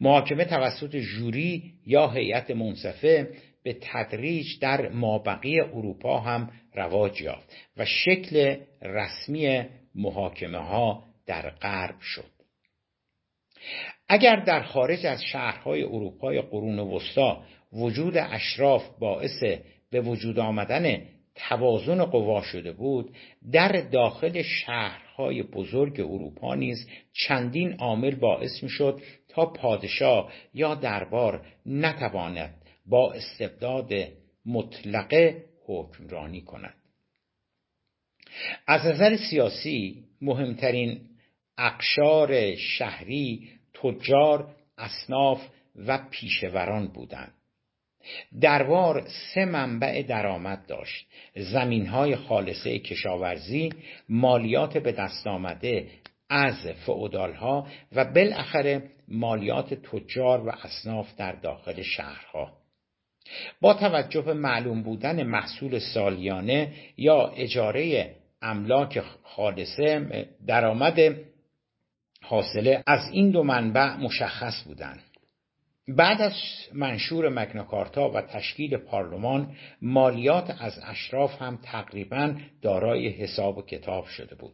محاکمه 0.02 0.46
توسط 0.46 0.96
جوری 0.96 1.74
یا 1.86 2.10
هیئت 2.10 2.52
منصفه 2.52 3.30
به 3.64 3.78
تدریج 3.82 4.46
در 4.62 4.90
مابقی 4.90 5.60
اروپا 5.60 6.20
هم 6.20 6.52
رواج 6.74 7.22
یافت 7.22 7.56
و 7.78 7.86
شکل 7.86 8.56
رسمی 8.82 9.66
محاکمه 9.96 10.58
ها 10.58 11.04
در 11.26 11.50
غرب 11.50 12.00
شد. 12.02 12.37
اگر 14.10 14.36
در 14.36 14.64
خارج 14.64 15.06
از 15.06 15.24
شهرهای 15.24 15.84
اروپای 15.84 16.42
قرون 16.42 16.80
وسطا 16.80 17.44
وجود 17.74 18.18
اشراف 18.18 18.90
باعث 19.00 19.44
به 19.92 20.02
وجود 20.02 20.40
آمدن 20.40 21.02
توازن 21.36 22.06
قوا 22.06 22.42
شده 22.42 22.72
بود 22.72 23.16
در 23.52 23.72
داخل 23.72 24.42
شهرهای 24.42 25.44
بزرگ 25.44 26.00
اروپا 26.00 26.56
نیز 26.56 26.88
چندین 27.14 27.74
عامل 27.74 28.16
باعث 28.16 28.64
می‌شد 28.64 29.02
تا 29.30 29.46
پادشاه 29.46 30.32
یا 30.54 30.76
دربار 30.76 31.46
نتواند 31.66 32.56
با 32.86 33.14
استبداد 33.14 33.94
مطلقه 34.46 35.44
حکمرانی 35.66 36.42
کند. 36.42 36.74
از 38.68 38.86
نظر 38.86 39.18
سیاسی 39.18 40.04
مهمترین 40.22 41.02
اقشار 41.58 42.56
شهری 42.56 43.50
تجار 43.82 44.48
اصناف 44.78 45.42
و 45.76 46.00
پیشوران 46.12 46.88
بودند. 46.88 47.34
دربار 48.42 49.08
سه 49.34 49.46
منبع 49.46 50.02
درآمد 50.02 50.66
داشت. 50.68 51.08
زمینهای 51.36 52.16
خالصه 52.16 52.80
کشاورزی 52.80 53.74
مالیات 54.10 54.78
به 54.78 54.92
دست 54.92 55.28
آمده 55.28 55.88
از 56.30 56.68
فعودالها 56.86 57.68
و 57.96 58.06
بالاخره 58.06 58.84
مالیات 59.08 59.74
تجار 59.74 60.48
و 60.48 60.52
اصناف 60.64 61.16
در 61.18 61.32
داخل 61.32 61.82
شهرها. 61.82 62.54
با 63.62 63.74
توجه 63.74 64.22
به 64.22 64.34
معلوم 64.34 64.84
بودن 64.84 65.24
محصول 65.24 65.80
سالیانه 65.80 66.74
یا 66.98 67.28
اجاره 67.28 68.12
املاک 68.42 69.04
خالصه 69.24 70.26
درآمد 70.48 71.16
حاصله 72.30 72.84
از 72.88 73.10
این 73.12 73.32
دو 73.32 73.44
منبع 73.44 73.96
مشخص 73.96 74.64
بودند 74.64 75.04
بعد 75.88 76.22
از 76.22 76.34
منشور 76.74 77.30
مگناکارتا 77.30 78.10
و 78.10 78.22
تشکیل 78.22 78.78
پارلمان 78.78 79.56
مالیات 79.82 80.56
از 80.62 80.80
اشراف 80.84 81.42
هم 81.42 81.60
تقریبا 81.64 82.36
دارای 82.62 83.10
حساب 83.10 83.58
و 83.58 83.62
کتاب 83.62 84.06
شده 84.06 84.36
بود. 84.36 84.54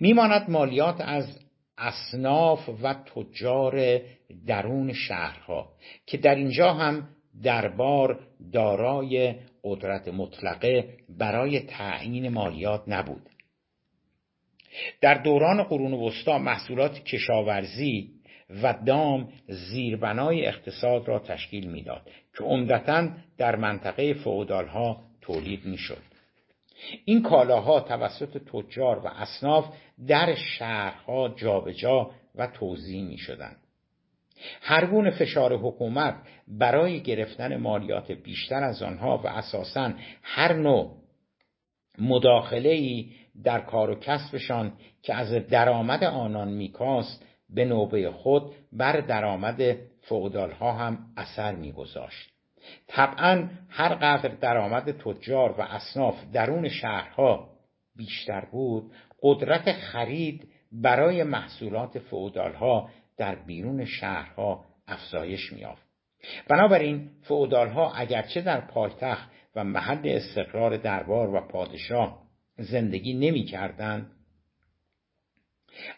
میماند 0.00 0.50
مالیات 0.50 1.00
از 1.00 1.38
اصناف 1.78 2.68
و 2.82 2.94
تجار 2.94 4.00
درون 4.46 4.92
شهرها 4.92 5.72
که 6.06 6.18
در 6.18 6.34
اینجا 6.34 6.72
هم 6.74 7.08
دربار 7.42 8.20
دارای 8.52 9.34
قدرت 9.64 10.08
مطلقه 10.08 10.94
برای 11.08 11.60
تعیین 11.60 12.28
مالیات 12.28 12.82
نبود. 12.86 13.31
در 15.00 15.14
دوران 15.14 15.62
قرون 15.62 15.92
وسطا 15.92 16.38
محصولات 16.38 17.04
کشاورزی 17.04 18.10
و 18.62 18.74
دام 18.86 19.28
زیربنای 19.48 20.46
اقتصاد 20.46 21.08
را 21.08 21.18
تشکیل 21.18 21.70
می‌داد 21.70 22.10
که 22.38 22.44
عمدتا 22.44 23.08
در 23.38 23.56
منطقه 23.56 24.14
فعودالها 24.14 25.00
تولید 25.20 25.64
می‌شد 25.64 26.02
این 27.04 27.22
کالاها 27.22 27.80
توسط 27.80 28.38
تجار 28.38 28.98
و 28.98 29.06
اصناف 29.06 29.64
در 30.08 30.34
شهرها 30.34 31.28
جابجا 31.28 32.10
و 32.34 32.46
توزیع 32.46 33.02
می 33.02 33.18
شدند. 33.18 33.56
هر 34.60 34.86
گونه 34.86 35.10
فشار 35.10 35.56
حکومت 35.56 36.14
برای 36.48 37.00
گرفتن 37.00 37.56
مالیات 37.56 38.12
بیشتر 38.12 38.64
از 38.64 38.82
آنها 38.82 39.18
و 39.18 39.26
اساسا 39.26 39.92
هر 40.22 40.52
نوع 40.52 40.96
مداخله 41.98 42.68
ای 42.68 43.10
در 43.44 43.60
کار 43.60 43.90
و 43.90 43.94
کسبشان 43.94 44.72
که 45.02 45.14
از 45.14 45.32
درآمد 45.32 46.04
آنان 46.04 46.48
میکاست 46.48 47.24
به 47.50 47.64
نوبه 47.64 48.10
خود 48.10 48.52
بر 48.72 49.00
درآمد 49.00 49.76
فعودالها 50.00 50.72
هم 50.72 50.98
اثر 51.16 51.54
میگذاشت. 51.54 52.30
طبعا 52.86 53.48
هر 53.68 53.94
قدر 53.94 54.28
درآمد 54.28 54.90
تجار 54.90 55.52
و 55.52 55.62
اصناف 55.62 56.14
درون 56.32 56.68
شهرها 56.68 57.48
بیشتر 57.96 58.44
بود 58.44 58.92
قدرت 59.22 59.72
خرید 59.72 60.48
برای 60.72 61.22
محصولات 61.22 61.98
فعودالها 61.98 62.88
در 63.16 63.34
بیرون 63.34 63.84
شهرها 63.84 64.64
افزایش 64.88 65.52
میافت 65.52 65.82
بنابراین 66.48 67.10
فعودال 67.22 67.68
ها 67.68 67.92
اگرچه 67.92 68.40
در 68.40 68.60
پایتخت 68.60 69.30
و 69.56 69.64
محل 69.64 70.02
استقرار 70.04 70.76
دربار 70.76 71.34
و 71.34 71.48
پادشاه 71.48 72.21
زندگی 72.58 73.14
نمی 73.14 73.44
کردن 73.44 74.10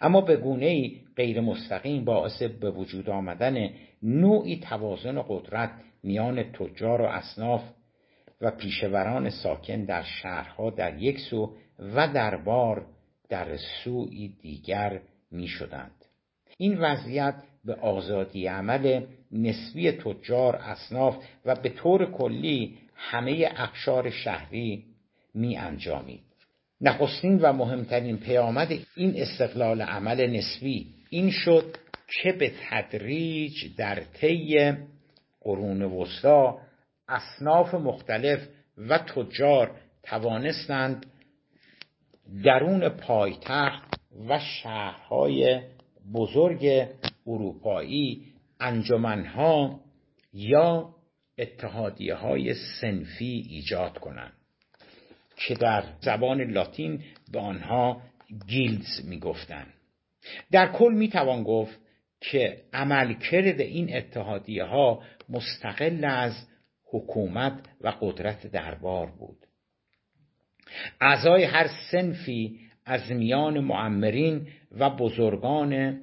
اما 0.00 0.20
به 0.20 0.36
گونه 0.36 0.90
غیر 1.16 1.40
مستقیم 1.40 2.05
باعث 2.05 2.42
به 2.42 2.70
وجود 2.70 3.11
آمدن 3.11 3.70
نوعی 4.02 4.61
توازن 4.61 5.24
قدرت 5.28 5.70
میان 6.02 6.52
تجار 6.52 7.00
و 7.00 7.05
اصناف 7.05 7.62
و 8.40 8.50
پیشوران 8.50 9.30
ساکن 9.30 9.84
در 9.84 10.02
شهرها 10.02 10.70
در 10.70 11.02
یک 11.02 11.18
سو 11.18 11.55
و 11.78 12.09
دربار 12.09 12.86
در 13.28 13.57
سوی 13.57 14.28
دیگر 14.28 15.00
می 15.30 15.46
شدند. 15.46 16.05
این 16.59 16.78
وضعیت 16.78 17.34
به 17.64 17.74
آزادی 17.74 18.46
عمل 18.46 19.07
نسبی 19.32 19.92
تجار 19.92 20.57
اصناف 20.57 21.24
و 21.44 21.55
به 21.55 21.68
طور 21.68 22.11
کلی 22.11 22.78
همه 22.94 23.52
اقشار 23.57 24.11
شهری 24.11 24.84
می 25.34 25.57
انجامید. 25.57 26.34
نخستین 26.85 27.39
و 27.39 27.53
مهمترین 27.53 28.16
پیامد 28.18 28.72
این 28.97 29.14
استقلال 29.16 29.82
عمل 29.82 30.26
نسبی 30.26 30.87
این 31.11 31.30
شد 31.30 31.76
که 32.22 32.32
به 32.32 32.53
تدریج 32.70 33.76
در 33.76 34.01
طی 34.01 34.72
قرون 35.41 35.82
وسطا 35.82 36.59
اصناف 37.09 37.74
مختلف 37.74 38.49
و 38.78 38.99
تجار 38.99 39.70
توانستند 40.03 41.07
درون 42.45 42.89
پایتخت 42.89 43.95
و 44.28 44.39
شهرهای 44.39 45.61
بزرگ 46.14 46.89
اروپایی 47.26 48.22
انجمنها 48.61 49.80
یا 50.32 50.95
اتحادیه 51.39 52.14
های 52.14 52.55
سنفی 52.80 53.47
ایجاد 53.51 53.99
کنند. 53.99 54.43
که 55.37 55.55
در 55.55 55.85
زبان 56.01 56.41
لاتین 56.41 57.03
به 57.32 57.41
آنها 57.41 58.03
گیلدز 58.47 59.07
می‌گفتند. 59.09 59.72
در 60.51 60.72
کل 60.72 60.93
می‌توان 60.93 61.43
گفت 61.43 61.78
که 62.20 62.62
عملکرد 62.72 63.61
این 63.61 63.97
اتحادیه 63.97 64.64
ها 64.64 65.03
مستقل 65.28 66.05
از 66.05 66.47
حکومت 66.91 67.53
و 67.80 67.93
قدرت 68.01 68.47
دربار 68.47 69.07
بود. 69.07 69.39
اعضای 71.01 71.45
هر 71.45 71.70
سنفی 71.93 72.61
از 72.87 73.12
میان 73.12 73.61
معمرین 73.61 74.49
و 74.72 74.91
بزرگان 74.91 76.01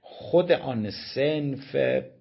خود 0.00 0.52
آن 0.52 0.90
سنف 1.14 1.76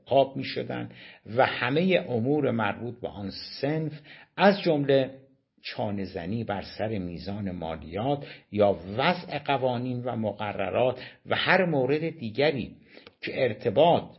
قاب 0.06 0.38
می 0.38 0.43
شدن 0.43 0.89
و 1.36 1.46
همه 1.46 2.06
امور 2.10 2.52
مربوط 2.52 3.00
به 3.00 3.08
آن 3.08 3.32
سنف 3.62 3.91
از 4.38 4.62
جمله 4.62 5.25
چانزنی 5.66 6.43
بر 6.43 6.61
سر 6.78 6.88
میزان 6.88 7.51
مالیات 7.51 8.28
یا 8.51 8.80
وضع 8.97 9.39
قوانین 9.39 10.03
و 10.03 10.16
مقررات 10.16 11.01
و 11.26 11.36
هر 11.36 11.66
مورد 11.66 12.09
دیگری 12.09 12.76
که 13.22 13.43
ارتباط 13.43 14.18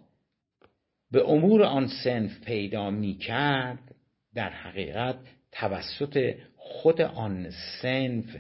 به 1.11 1.31
امور 1.31 1.63
آن 1.63 1.89
سنف 2.05 2.41
پیدا 2.45 2.91
می 2.91 3.15
کرد 3.15 3.95
در 4.35 4.51
حقیقت 4.51 5.17
توسط 5.53 6.35
خود 6.57 7.01
آن 7.01 7.51
سنف 7.83 8.37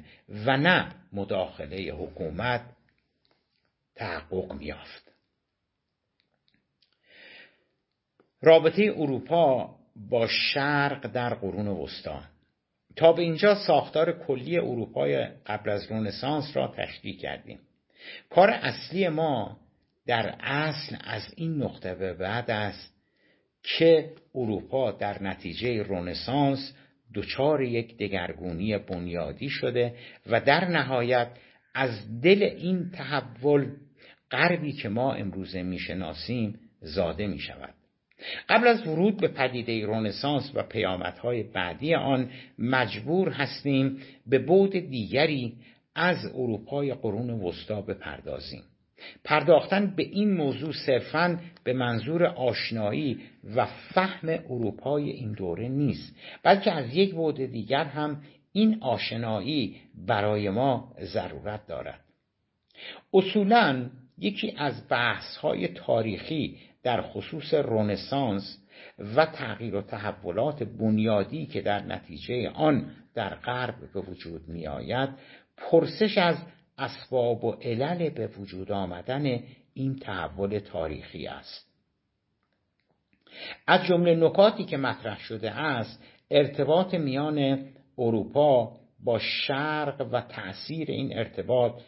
و 0.46 0.56
نه 0.56 0.88
مداخله 1.12 1.92
حکومت 1.92 2.64
تحقق 3.94 4.52
میافت 4.52 5.12
رابطه 8.42 8.94
اروپا 8.96 9.74
با 10.10 10.26
شرق 10.26 11.06
در 11.06 11.34
قرون 11.34 11.68
وسطا. 11.68 12.22
تا 12.96 13.12
به 13.12 13.22
اینجا 13.22 13.54
ساختار 13.54 14.12
کلی 14.12 14.58
اروپای 14.58 15.26
قبل 15.46 15.70
از 15.70 15.90
رونسانس 15.90 16.56
را 16.56 16.74
تشریح 16.76 17.18
کردیم. 17.18 17.58
کار 18.30 18.50
اصلی 18.50 19.08
ما 19.08 19.56
در 20.06 20.34
اصل 20.40 20.96
از 21.04 21.22
این 21.36 21.62
نقطه 21.62 21.94
به 21.94 22.12
بعد 22.14 22.50
است 22.50 22.94
که 23.62 24.12
اروپا 24.34 24.92
در 24.92 25.22
نتیجه 25.22 25.82
رونسانس 25.82 26.74
دچار 27.14 27.62
یک 27.62 27.96
دگرگونی 27.96 28.78
بنیادی 28.78 29.48
شده 29.48 29.94
و 30.26 30.40
در 30.40 30.64
نهایت 30.64 31.28
از 31.74 32.20
دل 32.22 32.42
این 32.42 32.90
تحول 32.90 33.70
غربی 34.30 34.72
که 34.72 34.88
ما 34.88 35.14
امروزه 35.14 35.62
می‌شناسیم 35.62 36.60
زاده 36.80 37.26
می 37.26 37.38
شود 37.38 37.74
قبل 38.48 38.68
از 38.68 38.86
ورود 38.86 39.16
به 39.16 39.28
پدیده 39.28 39.86
رونسانس 39.86 40.50
و 40.54 40.62
پیامدهای 40.62 41.42
بعدی 41.42 41.94
آن 41.94 42.30
مجبور 42.58 43.28
هستیم 43.28 43.98
به 44.26 44.38
بود 44.38 44.70
دیگری 44.70 45.52
از 45.94 46.26
اروپای 46.34 46.94
قرون 46.94 47.30
وسطا 47.30 47.80
بپردازیم. 47.80 48.62
پرداختن 49.24 49.94
به 49.96 50.02
این 50.02 50.34
موضوع 50.34 50.72
صرفا 50.86 51.40
به 51.64 51.72
منظور 51.72 52.24
آشنایی 52.24 53.20
و 53.56 53.66
فهم 53.66 54.28
اروپای 54.28 55.10
این 55.10 55.32
دوره 55.32 55.68
نیست 55.68 56.16
بلکه 56.42 56.72
از 56.72 56.96
یک 56.96 57.14
بعد 57.14 57.46
دیگر 57.46 57.84
هم 57.84 58.22
این 58.52 58.78
آشنایی 58.80 59.76
برای 60.06 60.50
ما 60.50 60.94
ضرورت 61.00 61.66
دارد. 61.66 62.00
اصولا 63.14 63.90
یکی 64.18 64.54
از 64.56 64.88
بحث 64.88 65.38
تاریخی 65.74 66.56
در 66.86 67.02
خصوص 67.02 67.54
رونسانس 67.54 68.58
و 69.16 69.26
تغییر 69.26 69.74
و 69.74 69.82
تحولات 69.82 70.62
بنیادی 70.62 71.46
که 71.46 71.60
در 71.60 71.82
نتیجه 71.82 72.50
آن 72.50 72.90
در 73.14 73.34
غرب 73.34 73.74
به 73.94 74.00
وجود 74.00 74.48
می 74.48 74.66
آید 74.66 75.10
پرسش 75.56 76.18
از 76.18 76.36
اسباب 76.78 77.44
و 77.44 77.52
علل 77.52 78.08
به 78.08 78.26
وجود 78.26 78.72
آمدن 78.72 79.42
این 79.74 79.98
تحول 79.98 80.58
تاریخی 80.58 81.26
است. 81.26 81.66
از 83.66 83.84
جمله 83.84 84.14
نکاتی 84.14 84.64
که 84.64 84.76
مطرح 84.76 85.18
شده 85.18 85.50
است 85.50 86.04
ارتباط 86.30 86.94
میان 86.94 87.68
اروپا 87.98 88.76
با 89.04 89.18
شرق 89.18 90.08
و 90.12 90.20
تأثیر 90.20 90.90
این 90.90 91.18
ارتباط 91.18 91.82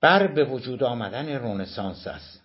بر 0.00 0.26
به 0.26 0.44
وجود 0.44 0.82
آمدن 0.82 1.34
رونسانس 1.34 2.06
است. 2.06 2.39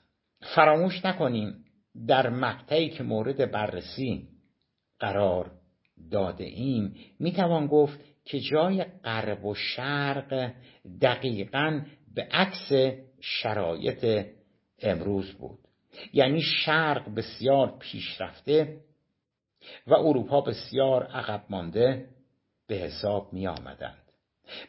فراموش 0.54 1.06
نکنیم 1.06 1.66
در 2.08 2.30
مقطعی 2.30 2.90
که 2.90 3.04
مورد 3.04 3.52
بررسی 3.52 4.28
قرار 5.00 5.52
داده 6.12 6.44
ایم 6.44 6.96
می 7.20 7.32
توان 7.32 7.68
گفت 7.68 8.00
که 8.26 8.40
جای 8.40 8.84
غرب 8.84 9.46
و 9.46 9.56
شرق 9.56 10.52
دقیقا 11.02 11.82
به 12.16 12.28
عکس 12.32 12.72
شرایط 13.22 14.26
امروز 14.82 15.32
بود. 15.32 15.60
یعنی 16.14 16.42
شرق 16.42 17.16
بسیار 17.16 17.78
پیشرفته 17.80 18.78
و 19.88 19.94
اروپا 19.94 20.42
بسیار 20.42 21.04
عقب 21.04 21.44
مانده 21.50 22.08
به 22.68 22.76
حساب 22.76 23.34
می 23.34 23.48
آمدند. 23.48 24.02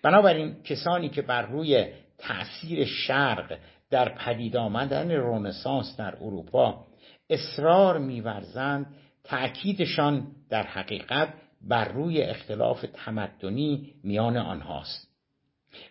بنابراین 0.02 0.62
کسانی 0.62 1.08
که 1.08 1.22
بر 1.22 1.42
روی 1.42 1.86
تأثیر 2.18 2.84
شرق 2.84 3.58
در 3.90 4.08
پدید 4.08 4.56
آمدن 4.56 5.10
رونسانس 5.10 5.96
در 5.98 6.16
اروپا 6.16 6.86
اصرار 7.30 7.98
میورزند 7.98 8.86
تأکیدشان 9.24 10.26
در 10.50 10.62
حقیقت 10.62 11.34
بر 11.62 11.88
روی 11.88 12.22
اختلاف 12.22 12.84
تمدنی 12.94 13.94
میان 14.04 14.36
آنهاست. 14.36 15.08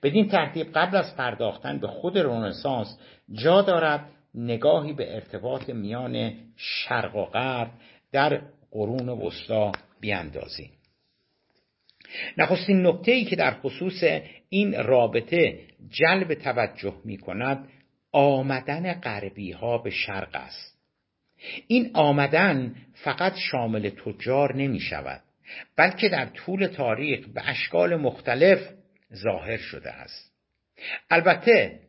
بدین 0.04 0.28
ترتیب 0.28 0.68
قبل 0.74 0.98
از 0.98 1.16
پرداختن 1.16 1.80
به 1.80 1.88
خود 1.88 2.18
رونسانس 2.18 3.00
جا 3.32 3.62
دارد 3.62 4.10
نگاهی 4.36 4.94
به 4.94 5.16
ارتباط 5.16 5.70
میان 5.70 6.34
شرق 6.56 7.16
و 7.16 7.26
غرب 7.26 7.72
در 8.12 8.42
قرون 8.72 9.10
وسطا 9.10 9.72
بیاندازیم. 10.00 10.72
نخستین 12.38 12.88
نکته 12.88 13.12
ای 13.12 13.26
که 13.26 13.36
در 13.36 13.54
خصوص 13.54 14.04
این 14.50 14.84
رابطه 14.84 15.60
جلب 15.90 16.34
توجه 16.34 16.94
می 17.06 17.18
کند 17.18 17.68
آمدن 18.16 18.94
غربی 18.94 19.52
ها 19.52 19.78
به 19.78 19.90
شرق 19.90 20.36
است. 20.36 20.78
این 21.68 21.92
آمدن 21.94 22.76
فقط 22.94 23.36
شامل 23.36 23.90
تجار 23.90 24.56
نمی 24.56 24.80
شود 24.80 25.22
بلکه 25.76 26.10
در 26.10 26.26
طول 26.26 26.68
تاریخ 26.68 27.28
به 27.28 27.50
اشکال 27.50 27.96
مختلف 27.96 28.60
ظاهر 29.14 29.58
شده 29.58 29.92
است. 29.92 30.32
البته 31.10 31.80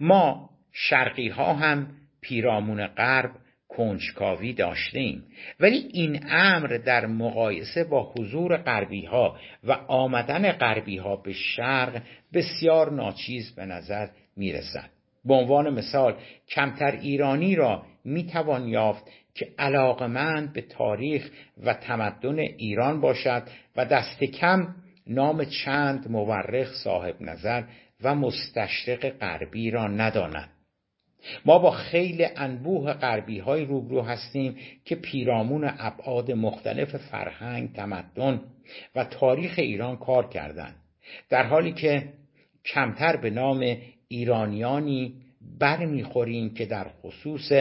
ما 0.00 0.50
شرقی 0.72 1.28
ها 1.28 1.54
هم 1.54 1.88
پیرامون 2.20 2.86
غرب 2.86 3.30
کنجکاوی 3.68 4.52
داشته 4.52 4.98
ایم 4.98 5.24
ولی 5.60 5.88
این 5.92 6.26
امر 6.28 6.80
در 6.86 7.06
مقایسه 7.06 7.84
با 7.84 8.12
حضور 8.18 8.56
غربی 8.56 9.04
ها 9.04 9.38
و 9.64 9.72
آمدن 9.72 10.52
غربی 10.52 10.98
ها 10.98 11.16
به 11.16 11.32
شرق 11.32 12.02
بسیار 12.32 12.92
ناچیز 12.92 13.54
به 13.54 13.66
نظر 13.66 14.08
می 14.36 14.52
رسد 14.52 14.90
به 15.24 15.34
عنوان 15.34 15.70
مثال 15.70 16.14
کمتر 16.48 16.90
ایرانی 16.90 17.56
را 17.56 17.82
می‌توان 18.04 18.68
یافت 18.68 19.04
که 19.34 19.48
علاقمند 19.58 20.52
به 20.52 20.62
تاریخ 20.62 21.30
و 21.64 21.74
تمدن 21.74 22.38
ایران 22.38 23.00
باشد 23.00 23.42
و 23.76 23.84
دست 23.84 24.24
کم 24.24 24.74
نام 25.06 25.44
چند 25.44 26.10
مورخ 26.10 26.72
صاحب 26.84 27.22
نظر 27.22 27.62
و 28.02 28.14
مستشرق 28.14 29.08
غربی 29.08 29.70
را 29.70 29.86
نداند. 29.86 30.50
ما 31.44 31.58
با 31.58 31.70
خیلی 31.70 32.26
انبوه 32.36 32.92
غربی 32.92 33.38
های 33.38 33.64
روبرو 33.64 34.02
هستیم 34.02 34.56
که 34.84 34.94
پیرامون 34.94 35.70
ابعاد 35.78 36.32
مختلف 36.32 36.96
فرهنگ، 36.96 37.72
تمدن 37.72 38.40
و 38.94 39.04
تاریخ 39.04 39.54
ایران 39.58 39.96
کار 39.96 40.28
کردند. 40.28 40.76
در 41.28 41.46
حالی 41.46 41.72
که 41.72 42.08
کمتر 42.64 43.16
به 43.16 43.30
نام 43.30 43.76
ایرانیانی 44.08 45.14
برمیخوریم 45.58 46.54
که 46.54 46.66
در 46.66 46.88
خصوص 46.88 47.52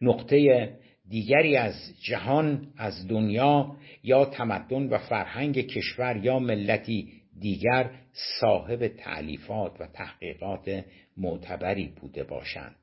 نقطه 0.00 0.70
دیگری 1.08 1.56
از 1.56 1.74
جهان 2.02 2.72
از 2.76 3.08
دنیا 3.08 3.76
یا 4.02 4.24
تمدن 4.24 4.88
و 4.88 4.98
فرهنگ 4.98 5.60
کشور 5.60 6.16
یا 6.16 6.38
ملتی 6.38 7.12
دیگر 7.40 7.90
صاحب 8.40 8.86
تعلیفات 8.86 9.80
و 9.80 9.86
تحقیقات 9.86 10.84
معتبری 11.16 11.92
بوده 12.00 12.24
باشند. 12.24 12.76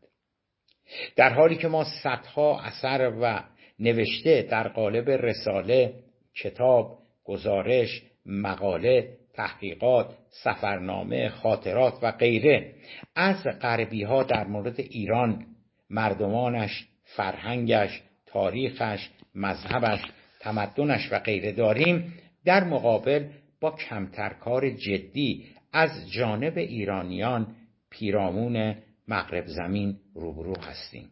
در 1.16 1.34
حالی 1.34 1.56
که 1.56 1.68
ما 1.68 1.86
صدها 2.04 2.62
اثر 2.62 3.14
و 3.22 3.44
نوشته 3.80 4.42
در 4.42 4.68
قالب 4.68 5.10
رساله 5.10 5.94
کتاب 6.36 7.00
گزارش 7.24 8.04
مقاله 8.26 9.18
تحقیقات 9.38 10.18
سفرنامه 10.30 11.30
خاطرات 11.30 11.94
و 12.02 12.12
غیره 12.12 12.74
از 13.16 13.44
غربی 13.62 14.04
ها 14.04 14.24
در 14.24 14.48
مورد 14.48 14.80
ایران 14.80 15.46
مردمانش 15.90 16.88
فرهنگش 17.04 18.02
تاریخش 18.26 19.10
مذهبش 19.36 20.02
تمدنش 20.40 21.12
و 21.12 21.20
غیره 21.20 21.52
داریم. 21.52 22.14
در 22.46 22.64
مقابل 22.64 23.26
با 23.62 23.72
کمتر 23.72 24.30
کار 24.30 24.70
جدی 24.70 25.46
از 25.74 26.12
جانب 26.12 26.58
ایرانیان 26.58 27.56
پیرامون 27.90 28.76
مغرب 29.08 29.46
زمین 29.46 30.00
روبرو 30.16 30.54
هستیم. 30.62 31.10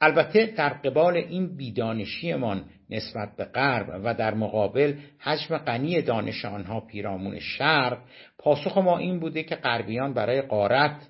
البته 0.00 0.46
در 0.46 0.68
قبال 0.68 1.16
این 1.16 1.56
بیدانشیمان 1.56 2.64
نسبت 2.90 3.36
به 3.36 3.44
غرب 3.44 4.00
و 4.04 4.14
در 4.14 4.34
مقابل 4.34 4.94
حجم 5.18 5.58
غنی 5.58 6.02
دانش 6.02 6.44
آنها 6.44 6.80
پیرامون 6.80 7.38
شرق 7.38 7.98
پاسخ 8.38 8.78
ما 8.78 8.98
این 8.98 9.20
بوده 9.20 9.42
که 9.42 9.54
غربیان 9.54 10.14
برای 10.14 10.42
قارت 10.42 11.08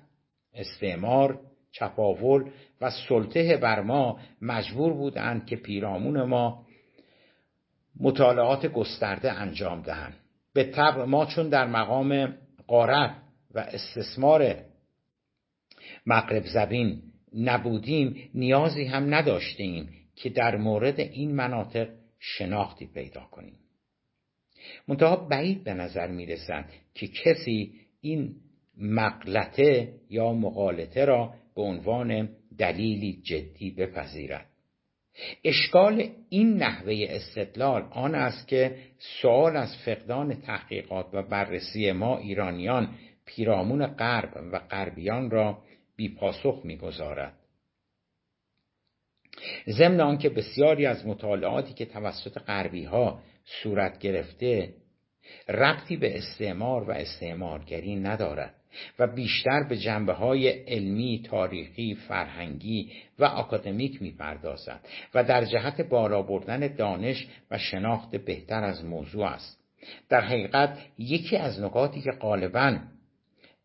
استعمار 0.53 1.39
چپاول 1.71 2.49
و 2.81 2.89
سلطه 2.89 3.57
بر 3.57 3.81
ما 3.81 4.19
مجبور 4.41 4.93
بودند 4.93 5.45
که 5.45 5.55
پیرامون 5.55 6.23
ما 6.23 6.65
مطالعات 7.99 8.65
گسترده 8.65 9.31
انجام 9.31 9.81
دهند. 9.81 10.13
به 10.53 10.63
طبع 10.63 11.03
ما 11.03 11.25
چون 11.25 11.49
در 11.49 11.67
مقام 11.67 12.33
قارت 12.67 13.15
و 13.55 13.59
استثمار 13.59 14.55
مغرب 16.05 16.43
زبین 16.45 17.01
نبودیم 17.37 18.29
نیازی 18.33 18.85
هم 18.85 19.13
نداشتیم 19.13 19.89
که 20.15 20.29
در 20.29 20.55
مورد 20.57 20.99
این 20.99 21.35
مناطق 21.35 21.89
شناختی 22.19 22.85
پیدا 22.85 23.21
کنیم. 23.21 23.59
منتها 24.87 25.15
بعید 25.15 25.63
به 25.63 25.73
نظر 25.73 26.07
می 26.07 26.25
رسد 26.25 26.69
که 26.93 27.07
کسی 27.07 27.73
این 28.01 28.35
مقلته 28.77 29.93
یا 30.09 30.33
مقالطه 30.33 31.05
را 31.05 31.33
به 31.55 31.61
عنوان 31.61 32.29
دلیلی 32.57 33.21
جدی 33.23 33.71
بپذیرد. 33.71 34.45
اشکال 35.43 36.09
این 36.29 36.57
نحوه 36.57 37.05
استدلال 37.09 37.87
آن 37.91 38.15
است 38.15 38.47
که 38.47 38.77
سوال 39.21 39.57
از 39.57 39.77
فقدان 39.85 40.33
تحقیقات 40.41 41.05
و 41.13 41.23
بررسی 41.23 41.91
ما 41.91 42.17
ایرانیان 42.17 42.89
پیرامون 43.25 43.87
غرب 43.87 44.49
و 44.51 44.59
غربیان 44.59 45.31
را 45.31 45.57
بی 45.95 46.09
پاسخ 46.09 46.61
می‌گذارد. 46.63 47.33
ضمن 49.69 50.01
آنکه 50.01 50.29
بسیاری 50.29 50.85
از 50.85 51.07
مطالعاتی 51.07 51.73
که 51.73 51.85
توسط 51.85 52.39
غربی 52.39 52.83
ها 52.83 53.19
صورت 53.45 53.99
گرفته 53.99 54.73
ربطی 55.49 55.97
به 55.97 56.17
استعمار 56.17 56.83
و 56.83 56.91
استعمارگری 56.91 57.95
ندارد 57.95 58.55
و 58.99 59.07
بیشتر 59.07 59.63
به 59.63 59.77
جنبه 59.77 60.13
های 60.13 60.49
علمی، 60.49 61.23
تاریخی، 61.25 61.95
فرهنگی 61.95 62.91
و 63.19 63.23
اکادمیک 63.25 64.01
می‌پردازد 64.01 64.79
و 65.13 65.23
در 65.23 65.45
جهت 65.45 65.81
بالا 65.81 66.21
بردن 66.21 66.75
دانش 66.75 67.27
و 67.51 67.57
شناخت 67.57 68.15
بهتر 68.15 68.63
از 68.63 68.85
موضوع 68.85 69.25
است. 69.25 69.59
در 70.09 70.21
حقیقت 70.21 70.77
یکی 70.97 71.37
از 71.37 71.61
نکاتی 71.61 72.01
که 72.01 72.11
غالبا 72.11 72.77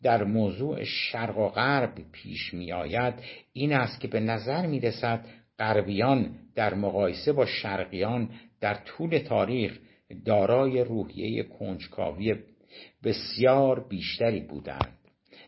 در 0.03 0.25
موضوع 0.25 0.85
شرق 0.85 1.39
و 1.39 1.49
غرب 1.49 1.95
پیش 2.13 2.55
می 2.55 2.73
آید 2.73 3.15
این 3.53 3.73
است 3.73 4.01
که 4.01 4.09
به 4.09 4.21
نظر 4.21 4.67
می 4.67 4.81
رسد 4.81 5.25
غربیان 5.61 6.31
در 6.55 6.75
مقایسه 6.75 7.33
با 7.33 7.47
شرقیان 7.47 8.31
در 8.61 8.75
طول 8.75 9.19
تاریخ 9.19 9.79
دارای 10.25 10.85
روحیه 10.85 11.43
کنجکاوی 11.43 12.37
بسیار 13.05 13.89
بیشتری 13.89 14.41
بودند. 14.41 14.99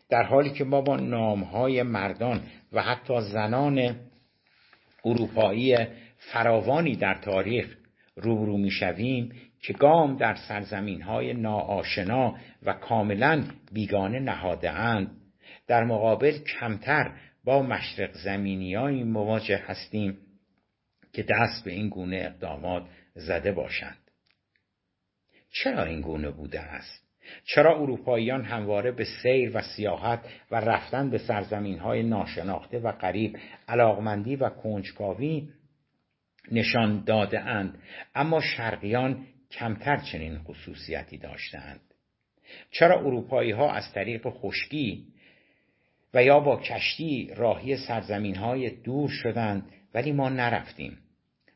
در 0.09 0.23
حالی 0.23 0.49
که 0.49 0.63
ما 0.63 0.81
با 0.81 0.95
نامهای 0.95 1.83
مردان 1.83 2.41
و 2.73 2.81
حتی 2.81 3.21
زنان 3.21 3.95
اروپایی 5.05 5.77
فراوانی 6.17 6.95
در 6.95 7.13
تاریخ 7.21 7.77
روبرو 8.15 8.57
می‌شویم 8.57 9.31
که 9.61 9.73
گام 9.73 10.17
در 10.17 10.35
سرزمین 10.35 11.01
های 11.01 11.33
ناآشنا 11.33 12.35
و 12.63 12.73
کاملا 12.73 13.43
بیگانه 13.71 14.19
نهاده 14.19 14.71
اند 14.71 15.11
در 15.67 15.83
مقابل 15.83 16.37
کمتر 16.37 17.11
با 17.43 17.61
مشرق 17.61 18.11
زمینی 18.13 19.03
مواجه 19.03 19.57
هستیم 19.57 20.17
که 21.13 21.23
دست 21.23 21.65
به 21.65 21.71
این 21.71 21.89
گونه 21.89 22.15
اقدامات 22.15 22.83
زده 23.15 23.51
باشند. 23.51 23.97
چرا 25.49 25.83
این 25.83 26.01
گونه 26.01 26.31
بوده 26.31 26.59
است؟ 26.59 27.03
چرا 27.43 27.81
اروپاییان 27.81 28.45
همواره 28.45 28.91
به 28.91 29.05
سیر 29.23 29.57
و 29.57 29.61
سیاحت 29.61 30.19
و 30.51 30.55
رفتن 30.55 31.09
به 31.09 31.17
سرزمین 31.17 31.79
های 31.79 32.03
ناشناخته 32.03 32.79
و 32.79 32.91
غریب 32.91 33.37
علاقمندی 33.67 34.35
و 34.35 34.49
کنجکاوی 34.49 35.49
نشان 36.51 37.03
داده 37.03 37.39
اند 37.39 37.81
اما 38.15 38.41
شرقیان 38.41 39.25
کمتر 39.51 39.97
چنین 39.97 40.37
خصوصیتی 40.37 41.17
داشتند 41.17 41.81
چرا 42.71 42.99
اروپایی 42.99 43.51
ها 43.51 43.71
از 43.71 43.93
طریق 43.93 44.29
خشکی 44.29 45.12
و 46.13 46.23
یا 46.23 46.39
با 46.39 46.57
کشتی 46.57 47.31
راهی 47.35 47.77
سرزمین 47.77 48.35
های 48.35 48.69
دور 48.69 49.09
شدند 49.09 49.65
ولی 49.93 50.11
ما 50.11 50.29
نرفتیم. 50.29 50.97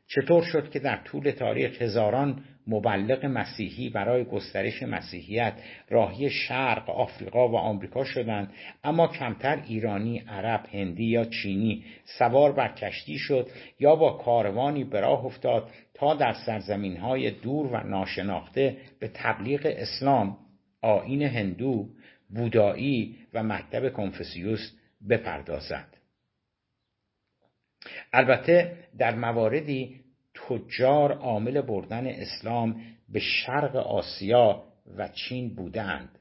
چطور 0.08 0.42
شد 0.42 0.70
که 0.70 0.78
در 0.78 0.96
طول 0.96 1.30
تاریخ 1.30 1.82
هزاران 1.82 2.44
مبلغ 2.66 3.24
مسیحی 3.24 3.88
برای 3.88 4.24
گسترش 4.24 4.82
مسیحیت 4.82 5.52
راهی 5.90 6.30
شرق 6.30 6.90
آفریقا 6.90 7.48
و 7.48 7.56
آمریکا 7.56 8.04
شدند 8.04 8.52
اما 8.84 9.08
کمتر 9.08 9.62
ایرانی 9.68 10.18
عرب 10.18 10.66
هندی 10.72 11.04
یا 11.04 11.24
چینی 11.24 11.84
سوار 12.18 12.52
بر 12.52 12.68
کشتی 12.68 13.18
شد 13.18 13.48
یا 13.80 13.96
با 13.96 14.10
کاروانی 14.10 14.84
به 14.84 15.00
راه 15.00 15.24
افتاد 15.24 15.70
تا 15.94 16.14
در 16.14 16.32
سرزمین 16.46 16.96
های 16.96 17.30
دور 17.30 17.66
و 17.66 17.86
ناشناخته 17.86 18.76
به 19.00 19.10
تبلیغ 19.14 19.60
اسلام 19.64 20.36
آین 20.82 21.22
هندو 21.22 21.88
بودایی 22.28 23.16
و 23.34 23.42
مکتب 23.42 23.92
کنفسیوس 23.92 24.72
بپردازد. 25.08 25.96
البته 28.12 28.76
در 28.98 29.14
مواردی 29.14 30.00
تجار 30.34 31.12
عامل 31.12 31.60
بردن 31.60 32.06
اسلام 32.06 32.82
به 33.08 33.20
شرق 33.20 33.76
آسیا 33.76 34.62
و 34.96 35.08
چین 35.08 35.54
بودند. 35.54 36.18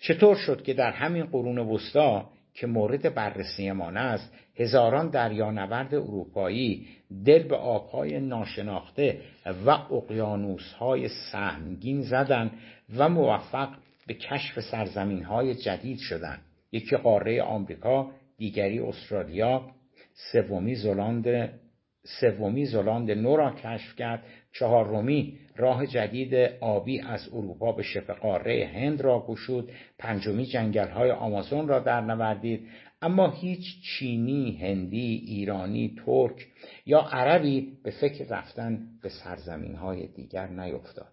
چطور 0.00 0.36
شد 0.36 0.62
که 0.62 0.74
در 0.74 0.90
همین 0.90 1.24
قرون 1.24 1.58
وسطا 1.58 2.30
که 2.54 2.66
مورد 2.66 3.14
بررسیمان 3.14 3.96
است 3.96 4.32
هزاران 4.56 5.10
دریانورد 5.10 5.94
اروپایی 5.94 6.86
دل 7.24 7.42
به 7.42 7.56
آبهای 7.56 8.20
ناشناخته 8.20 9.20
و 9.66 9.70
اقیانوسهای 9.70 11.08
سهمگین 11.08 12.02
زدند 12.02 12.50
و 12.96 13.08
موفق 13.08 13.68
به 14.06 14.14
کشف 14.14 14.60
سرزمینهای 14.60 15.54
جدید 15.54 15.98
شدند 15.98 16.42
یکی 16.72 16.96
قاره 16.96 17.42
آمریکا 17.42 18.10
دیگری 18.38 18.78
استرالیا. 18.78 19.70
سومی 20.32 20.74
زلاند 20.74 21.52
سومی 22.20 22.66
زلاند 22.66 23.10
نو 23.10 23.36
را 23.36 23.50
کشف 23.50 23.96
کرد. 23.96 24.24
چهارمی 24.52 25.38
راه 25.56 25.86
جدید 25.86 26.34
آبی 26.60 27.00
از 27.00 27.28
اروپا 27.32 27.72
به 27.72 27.82
شبه 27.82 28.12
قاره 28.12 28.70
هند 28.74 29.00
را 29.00 29.24
گشود. 29.28 29.70
پنجمی 29.98 30.46
جنگل 30.46 30.88
های 30.88 31.10
آمازون 31.10 31.68
را 31.68 31.78
در 31.78 32.00
نوردید. 32.00 32.68
اما 33.02 33.30
هیچ 33.30 33.64
چینی، 33.82 34.58
هندی، 34.62 35.24
ایرانی، 35.26 35.96
ترک 36.06 36.46
یا 36.86 37.00
عربی 37.00 37.72
به 37.84 37.90
فکر 37.90 38.24
رفتن 38.24 38.78
به 39.02 39.08
سرزمین 39.08 39.74
های 39.74 40.06
دیگر 40.06 40.46
نیفتاد. 40.46 41.12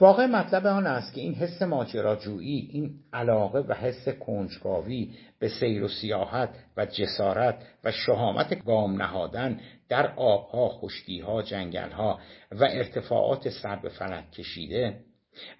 واقع 0.00 0.26
مطلب 0.26 0.66
آن 0.66 0.86
است 0.86 1.14
که 1.14 1.20
این 1.20 1.34
حس 1.34 1.62
ماجراجویی 1.62 2.68
این 2.72 2.94
علاقه 3.12 3.58
و 3.58 3.74
حس 3.74 4.08
کنجکاوی 4.08 5.10
به 5.38 5.48
سیر 5.48 5.84
و 5.84 5.88
سیاحت 5.88 6.50
و 6.76 6.86
جسارت 6.86 7.62
و 7.84 7.92
شهامت 7.92 8.64
گام 8.64 9.02
نهادن 9.02 9.60
در 9.88 10.14
آبها 10.16 10.68
خشکیها 10.68 11.42
جنگلها 11.42 12.18
و 12.52 12.64
ارتفاعات 12.64 13.48
سر 13.48 13.76
به 13.76 13.88
فلک 13.88 14.30
کشیده 14.30 15.00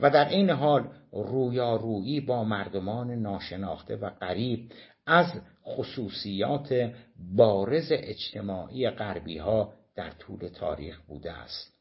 و 0.00 0.10
در 0.10 0.28
این 0.28 0.50
حال 0.50 0.88
رویارویی 1.12 2.20
با 2.20 2.44
مردمان 2.44 3.10
ناشناخته 3.10 3.96
و 3.96 4.10
غریب 4.10 4.72
از 5.06 5.26
خصوصیات 5.66 6.92
بارز 7.36 7.88
اجتماعی 7.90 8.90
غربی 8.90 9.38
ها 9.38 9.72
در 9.96 10.10
طول 10.10 10.48
تاریخ 10.48 11.00
بوده 11.00 11.32
است. 11.32 11.79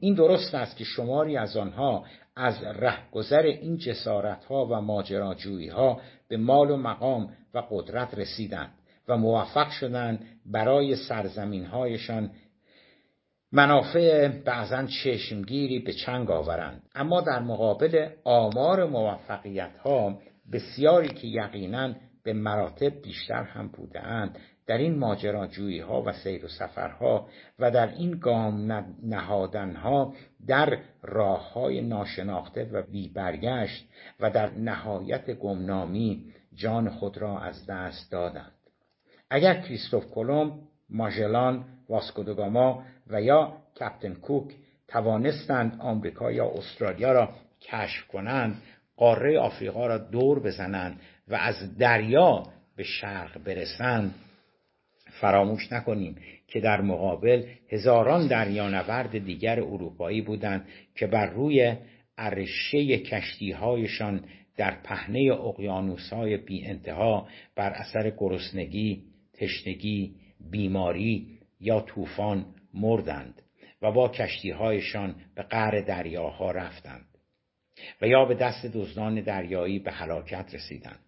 این 0.00 0.14
درست 0.14 0.54
است 0.54 0.76
که 0.76 0.84
شماری 0.84 1.36
از 1.36 1.56
آنها 1.56 2.04
از 2.36 2.62
رهگذر 2.62 3.42
این 3.42 3.76
جسارت 3.76 4.44
ها 4.44 4.66
و 4.66 4.80
ماجراجویی 4.80 5.68
ها 5.68 6.00
به 6.28 6.36
مال 6.36 6.70
و 6.70 6.76
مقام 6.76 7.32
و 7.54 7.62
قدرت 7.70 8.14
رسیدند 8.14 8.70
و 9.08 9.16
موفق 9.16 9.70
شدند 9.70 10.24
برای 10.46 10.96
سرزمین 10.96 11.64
هایشان 11.64 12.30
منافع 13.52 14.28
بعضا 14.28 14.86
چشمگیری 14.86 15.78
به 15.78 15.92
چنگ 15.92 16.30
آورند. 16.30 16.82
اما 16.94 17.20
در 17.20 17.40
مقابل 17.40 18.08
آمار 18.24 18.84
موفقیت 18.84 19.76
ها 19.84 20.18
بسیاری 20.52 21.08
که 21.08 21.26
یقینا 21.26 21.94
به 22.22 22.32
مراتب 22.32 23.02
بیشتر 23.02 23.42
هم 23.42 23.68
بودند 23.68 24.38
در 24.66 24.78
این 24.78 24.98
ماجراجویی 24.98 25.80
ها 25.80 26.02
و 26.02 26.12
سیر 26.12 26.44
و 26.44 26.48
سفرها 26.48 27.28
و 27.58 27.70
در 27.70 27.88
این 27.88 28.10
گام 28.10 28.72
نهادنها 29.02 30.14
در 30.46 30.78
راه 31.02 31.52
های 31.52 31.80
ناشناخته 31.80 32.64
و 32.72 32.82
بی 32.82 33.08
برگشت 33.08 33.88
و 34.20 34.30
در 34.30 34.50
نهایت 34.50 35.30
گمنامی 35.30 36.24
جان 36.54 36.90
خود 36.90 37.18
را 37.18 37.40
از 37.40 37.66
دست 37.66 38.12
دادند. 38.12 38.52
اگر 39.30 39.60
کریستوف 39.60 40.10
کلمب 40.10 40.52
ماژلان 40.90 41.64
واسکودگاما 41.88 42.82
و 43.06 43.22
یا 43.22 43.56
کپتن 43.80 44.14
کوک 44.14 44.54
توانستند 44.88 45.80
آمریکا 45.80 46.32
یا 46.32 46.50
استرالیا 46.50 47.12
را 47.12 47.28
کشف 47.60 48.06
کنند 48.06 48.62
قاره 48.96 49.38
آفریقا 49.38 49.86
را 49.86 49.98
دور 49.98 50.40
بزنند 50.40 51.00
و 51.28 51.34
از 51.34 51.78
دریا 51.78 52.46
به 52.76 52.82
شرق 52.82 53.38
برسند 53.44 54.14
فراموش 55.20 55.72
نکنیم 55.72 56.16
که 56.48 56.60
در 56.60 56.80
مقابل 56.80 57.44
هزاران 57.68 58.26
دریانورد 58.26 59.18
دیگر 59.18 59.60
اروپایی 59.60 60.20
بودند 60.20 60.68
که 60.94 61.06
بر 61.06 61.26
روی 61.26 61.76
عرشه 62.18 62.98
کشتیهایشان 62.98 64.24
در 64.56 64.76
پهنه 64.84 65.32
اقیانوسهای 65.32 66.36
بی 66.36 66.66
انتها 66.66 67.28
بر 67.56 67.70
اثر 67.70 68.10
گرسنگی، 68.10 69.02
تشنگی، 69.34 70.14
بیماری 70.50 71.38
یا 71.60 71.80
طوفان 71.80 72.46
مردند 72.74 73.42
و 73.82 73.92
با 73.92 74.08
کشتیهایشان 74.08 75.14
به 75.34 75.42
قعر 75.42 75.80
دریاها 75.80 76.50
رفتند 76.50 77.06
و 78.02 78.06
یا 78.06 78.24
به 78.24 78.34
دست 78.34 78.66
دزدان 78.66 79.20
دریایی 79.20 79.78
به 79.78 79.92
هلاکت 79.92 80.54
رسیدند. 80.54 81.00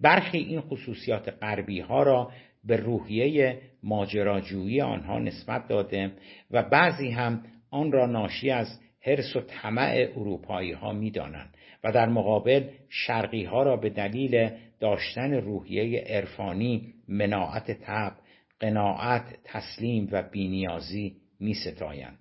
برخی 0.00 0.38
این 0.38 0.60
خصوصیات 0.60 1.28
غربی 1.28 1.80
ها 1.80 2.02
را 2.02 2.32
به 2.64 2.76
روحیه 2.76 3.60
ماجراجویی 3.82 4.80
آنها 4.80 5.18
نسبت 5.18 5.68
داده 5.68 6.12
و 6.50 6.62
بعضی 6.62 7.10
هم 7.10 7.42
آن 7.70 7.92
را 7.92 8.06
ناشی 8.06 8.50
از 8.50 8.80
حرس 9.00 9.36
و 9.36 9.40
طمع 9.40 10.08
اروپایی 10.16 10.72
ها 10.72 10.92
می 10.92 11.10
دانند 11.10 11.56
و 11.84 11.92
در 11.92 12.08
مقابل 12.08 12.64
شرقی 12.88 13.44
ها 13.44 13.62
را 13.62 13.76
به 13.76 13.90
دلیل 13.90 14.50
داشتن 14.80 15.32
روحیه 15.32 16.04
عرفانی 16.06 16.94
مناعت 17.08 17.70
تب 17.70 18.12
قناعت 18.60 19.38
تسلیم 19.44 20.08
و 20.12 20.22
بینیازی 20.22 21.16
می 21.40 21.54
ستایند 21.54 22.18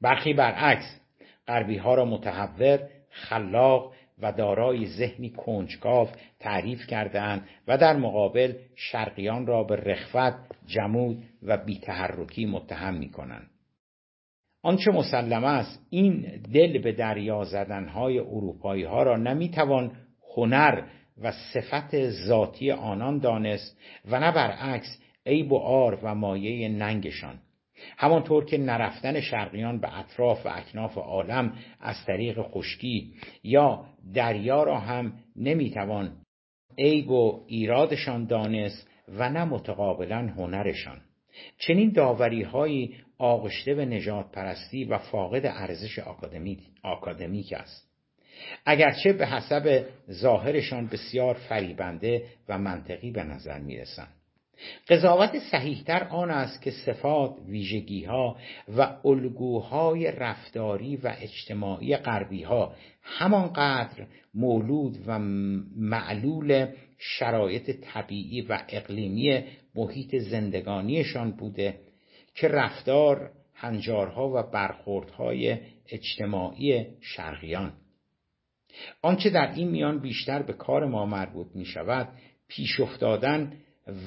برخی 0.00 0.32
برعکس 0.32 1.00
غربی 1.46 1.76
ها 1.76 1.94
را 1.94 2.04
متحور 2.04 2.88
خلاق 3.10 3.94
و 4.22 4.32
دارای 4.32 4.86
ذهنی 4.86 5.30
کنجکاو 5.30 6.08
تعریف 6.40 6.86
کردهاند 6.86 7.48
و 7.68 7.78
در 7.78 7.96
مقابل 7.96 8.52
شرقیان 8.76 9.46
را 9.46 9.64
به 9.64 9.76
رخوت 9.76 10.34
جمود 10.66 11.22
و 11.42 11.56
بیتحرکی 11.56 12.46
متهم 12.46 12.94
می 12.94 13.10
کنند. 13.10 13.50
آنچه 14.62 14.90
مسلم 14.90 15.44
است 15.44 15.86
این 15.90 16.42
دل 16.54 16.78
به 16.78 16.92
دریا 16.92 17.44
زدنهای 17.44 18.18
اروپایی 18.18 18.84
ها 18.84 19.02
را 19.02 19.16
نمی‌توان 19.16 19.92
هنر 20.36 20.82
و 21.22 21.32
صفت 21.32 22.08
ذاتی 22.08 22.70
آنان 22.70 23.18
دانست 23.18 23.78
و 24.10 24.20
نه 24.20 24.32
برعکس 24.32 25.02
عیب 25.26 25.52
و 25.52 25.56
آر 25.58 25.98
و 26.02 26.14
مایه 26.14 26.68
ننگشان 26.68 27.38
همانطور 27.96 28.44
که 28.44 28.58
نرفتن 28.58 29.20
شرقیان 29.20 29.80
به 29.80 29.98
اطراف 29.98 30.46
و 30.46 30.48
اکناف 30.48 30.98
عالم 30.98 31.52
از 31.80 31.96
طریق 32.06 32.42
خشکی 32.42 33.12
یا 33.42 33.84
دریا 34.14 34.62
را 34.62 34.78
هم 34.78 35.12
نمی‌توان 35.36 36.16
عیب 36.78 37.10
و 37.10 37.44
ایرادشان 37.46 38.24
دانست 38.26 38.88
و 39.08 39.30
نه 39.30 39.44
متقابلا 39.44 40.26
هنرشان. 40.36 41.00
چنین 41.58 41.92
داوری 41.92 42.42
هایی 42.42 42.96
آغشته 43.18 43.74
به 43.74 43.84
نجات 43.84 44.32
پرستی 44.32 44.84
و 44.84 44.98
فاقد 44.98 45.46
ارزش 45.46 45.98
آکادمیک 46.82 47.52
است. 47.52 47.88
اگرچه 48.66 49.12
به 49.12 49.26
حسب 49.26 49.86
ظاهرشان 50.10 50.86
بسیار 50.86 51.34
فریبنده 51.34 52.24
و 52.48 52.58
منطقی 52.58 53.10
به 53.10 53.24
نظر 53.24 53.58
می 53.58 53.76
رسند 53.76 54.17
قضاوت 54.88 55.38
صحیحتر 55.38 56.04
آن 56.04 56.30
است 56.30 56.62
که 56.62 56.70
صفات 56.70 57.34
ویژگیها 57.46 58.36
و 58.76 58.96
الگوهای 59.04 60.12
رفتاری 60.12 60.96
و 60.96 61.14
اجتماعی 61.20 61.96
غربی 61.96 62.42
ها 62.42 62.74
همانقدر 63.02 64.06
مولود 64.34 64.98
و 65.06 65.18
معلول 65.76 66.66
شرایط 66.98 67.70
طبیعی 67.70 68.40
و 68.40 68.58
اقلیمی 68.68 69.44
محیط 69.74 70.16
زندگانیشان 70.16 71.30
بوده 71.30 71.80
که 72.34 72.48
رفتار 72.48 73.30
هنجارها 73.54 74.28
و 74.28 74.50
برخوردهای 74.52 75.58
اجتماعی 75.88 76.86
شرقیان. 77.00 77.72
آنچه 79.02 79.30
در 79.30 79.52
این 79.54 79.68
میان 79.68 80.00
بیشتر 80.00 80.42
به 80.42 80.52
کار 80.52 80.86
ما 80.86 81.06
مربوط 81.06 81.46
می 81.54 81.64
شود 81.64 82.08
پیش 82.48 82.80
افتادن 82.80 83.52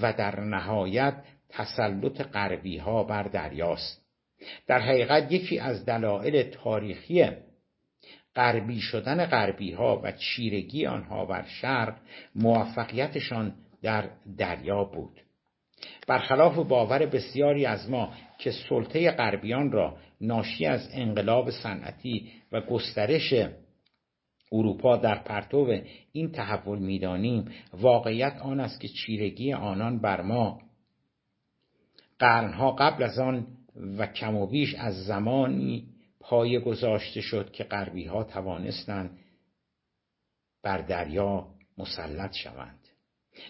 و 0.01 0.13
در 0.13 0.39
نهایت 0.39 1.13
تسلط 1.49 2.21
غربی 2.21 2.77
ها 2.77 3.03
بر 3.03 3.23
دریاست. 3.23 4.01
در 4.67 4.79
حقیقت 4.79 5.31
یکی 5.31 5.59
از 5.59 5.85
دلایل 5.85 6.43
تاریخی 6.43 7.25
غربی 8.35 8.79
شدن 8.79 9.25
غربی 9.25 9.71
ها 9.71 10.01
و 10.03 10.11
چیرگی 10.11 10.85
آنها 10.85 11.25
بر 11.25 11.43
شرق 11.43 11.95
موفقیتشان 12.35 13.53
در 13.81 14.09
دریا 14.37 14.83
بود. 14.83 15.21
برخلاف 16.07 16.55
باور 16.55 17.05
بسیاری 17.05 17.65
از 17.65 17.89
ما 17.89 18.13
که 18.37 18.51
سلطه 18.51 19.11
غربیان 19.11 19.71
را 19.71 19.97
ناشی 20.21 20.65
از 20.65 20.89
انقلاب 20.93 21.49
صنعتی 21.49 22.31
و 22.51 22.61
گسترش 22.61 23.33
اروپا 24.51 24.97
در 24.97 25.15
پرتو 25.15 25.81
این 26.11 26.31
تحول 26.31 26.79
می‌دانیم. 26.79 27.51
واقعیت 27.73 28.37
آن 28.41 28.59
است 28.59 28.79
که 28.79 28.87
چیرگی 28.87 29.53
آنان 29.53 29.99
بر 29.99 30.21
ما 30.21 30.61
قرنها 32.19 32.71
قبل 32.71 33.03
از 33.03 33.19
آن 33.19 33.47
و 33.97 34.07
کم 34.07 34.35
و 34.35 34.47
بیش 34.47 34.75
از 34.75 35.05
زمانی 35.05 35.87
پایه 36.19 36.59
گذاشته 36.59 37.21
شد 37.21 37.51
که 37.51 37.63
غربی 37.63 38.05
ها 38.05 38.23
توانستند 38.23 39.17
بر 40.63 40.77
دریا 40.77 41.47
مسلط 41.77 42.33
شوند. 42.33 42.79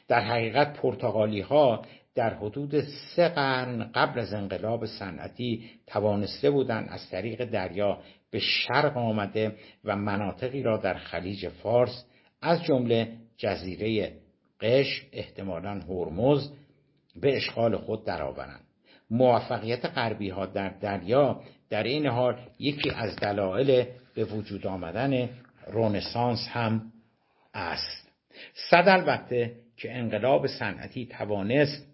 در 0.08 0.20
حقیقت 0.20 0.74
پرتغالی 0.74 1.42
ها 1.42 1.86
در 2.16 2.34
حدود 2.34 2.82
سه 3.16 3.30
قرن 3.30 3.84
قبل 3.84 4.20
از 4.20 4.34
انقلاب 4.34 4.86
صنعتی 4.86 5.70
توانسته 5.88 6.52
بودند 6.52 6.90
از 6.90 7.10
طریق 7.10 7.46
دریا 7.46 8.02
به 8.32 8.40
شرق 8.40 8.98
آمده 8.98 9.56
و 9.86 9.96
مناطقی 9.96 10.64
را 10.64 10.78
در 10.78 10.94
خلیج 10.94 11.50
فارس 11.50 12.06
از 12.42 12.64
جمله 12.64 13.18
جزیره 13.38 14.14
قش 14.62 15.06
احتمالا 15.12 15.80
هرمز 15.90 16.50
به 17.16 17.38
اشغال 17.38 17.78
خود 17.78 18.06
درآورند. 18.06 18.64
موفقیت 19.10 19.86
غربی 19.86 20.30
ها 20.30 20.46
در 20.46 20.70
دریا 20.70 21.42
در 21.70 21.84
این 21.84 22.08
حال 22.08 22.40
یکی 22.60 22.90
از 22.90 23.16
دلایل 23.16 23.86
به 24.16 24.24
وجود 24.24 24.68
آمدن 24.68 25.30
رونسانس 25.68 26.48
هم 26.50 26.92
است. 27.54 28.12
صد 28.70 28.84
البته 28.88 29.56
که 29.78 29.98
انقلاب 29.98 30.48
صنعتی 30.48 31.06
توانست 31.06 31.88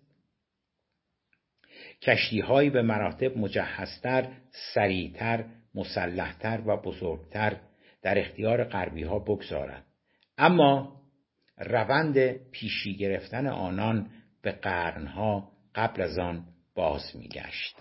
کشتیهایی 2.02 2.70
به 2.70 2.82
مراتب 2.82 3.38
مجهزتر 3.38 4.28
سریعتر 4.74 5.46
مسلحتر 5.78 6.62
و 6.66 6.78
بزرگتر 6.78 7.58
در 8.02 8.20
اختیار 8.20 8.64
غربی 8.64 9.04
ها 9.04 9.20
بگذارد. 9.20 9.84
اما 10.38 11.02
روند 11.58 12.32
پیشی 12.52 12.98
گرفتن 12.98 13.48
آنان 13.48 14.10
به 14.42 14.52
قرنها 14.52 15.52
قبل 15.76 16.02
از 16.02 16.18
آن 16.18 16.46
باز 16.76 17.16
میگشت. 17.16 17.76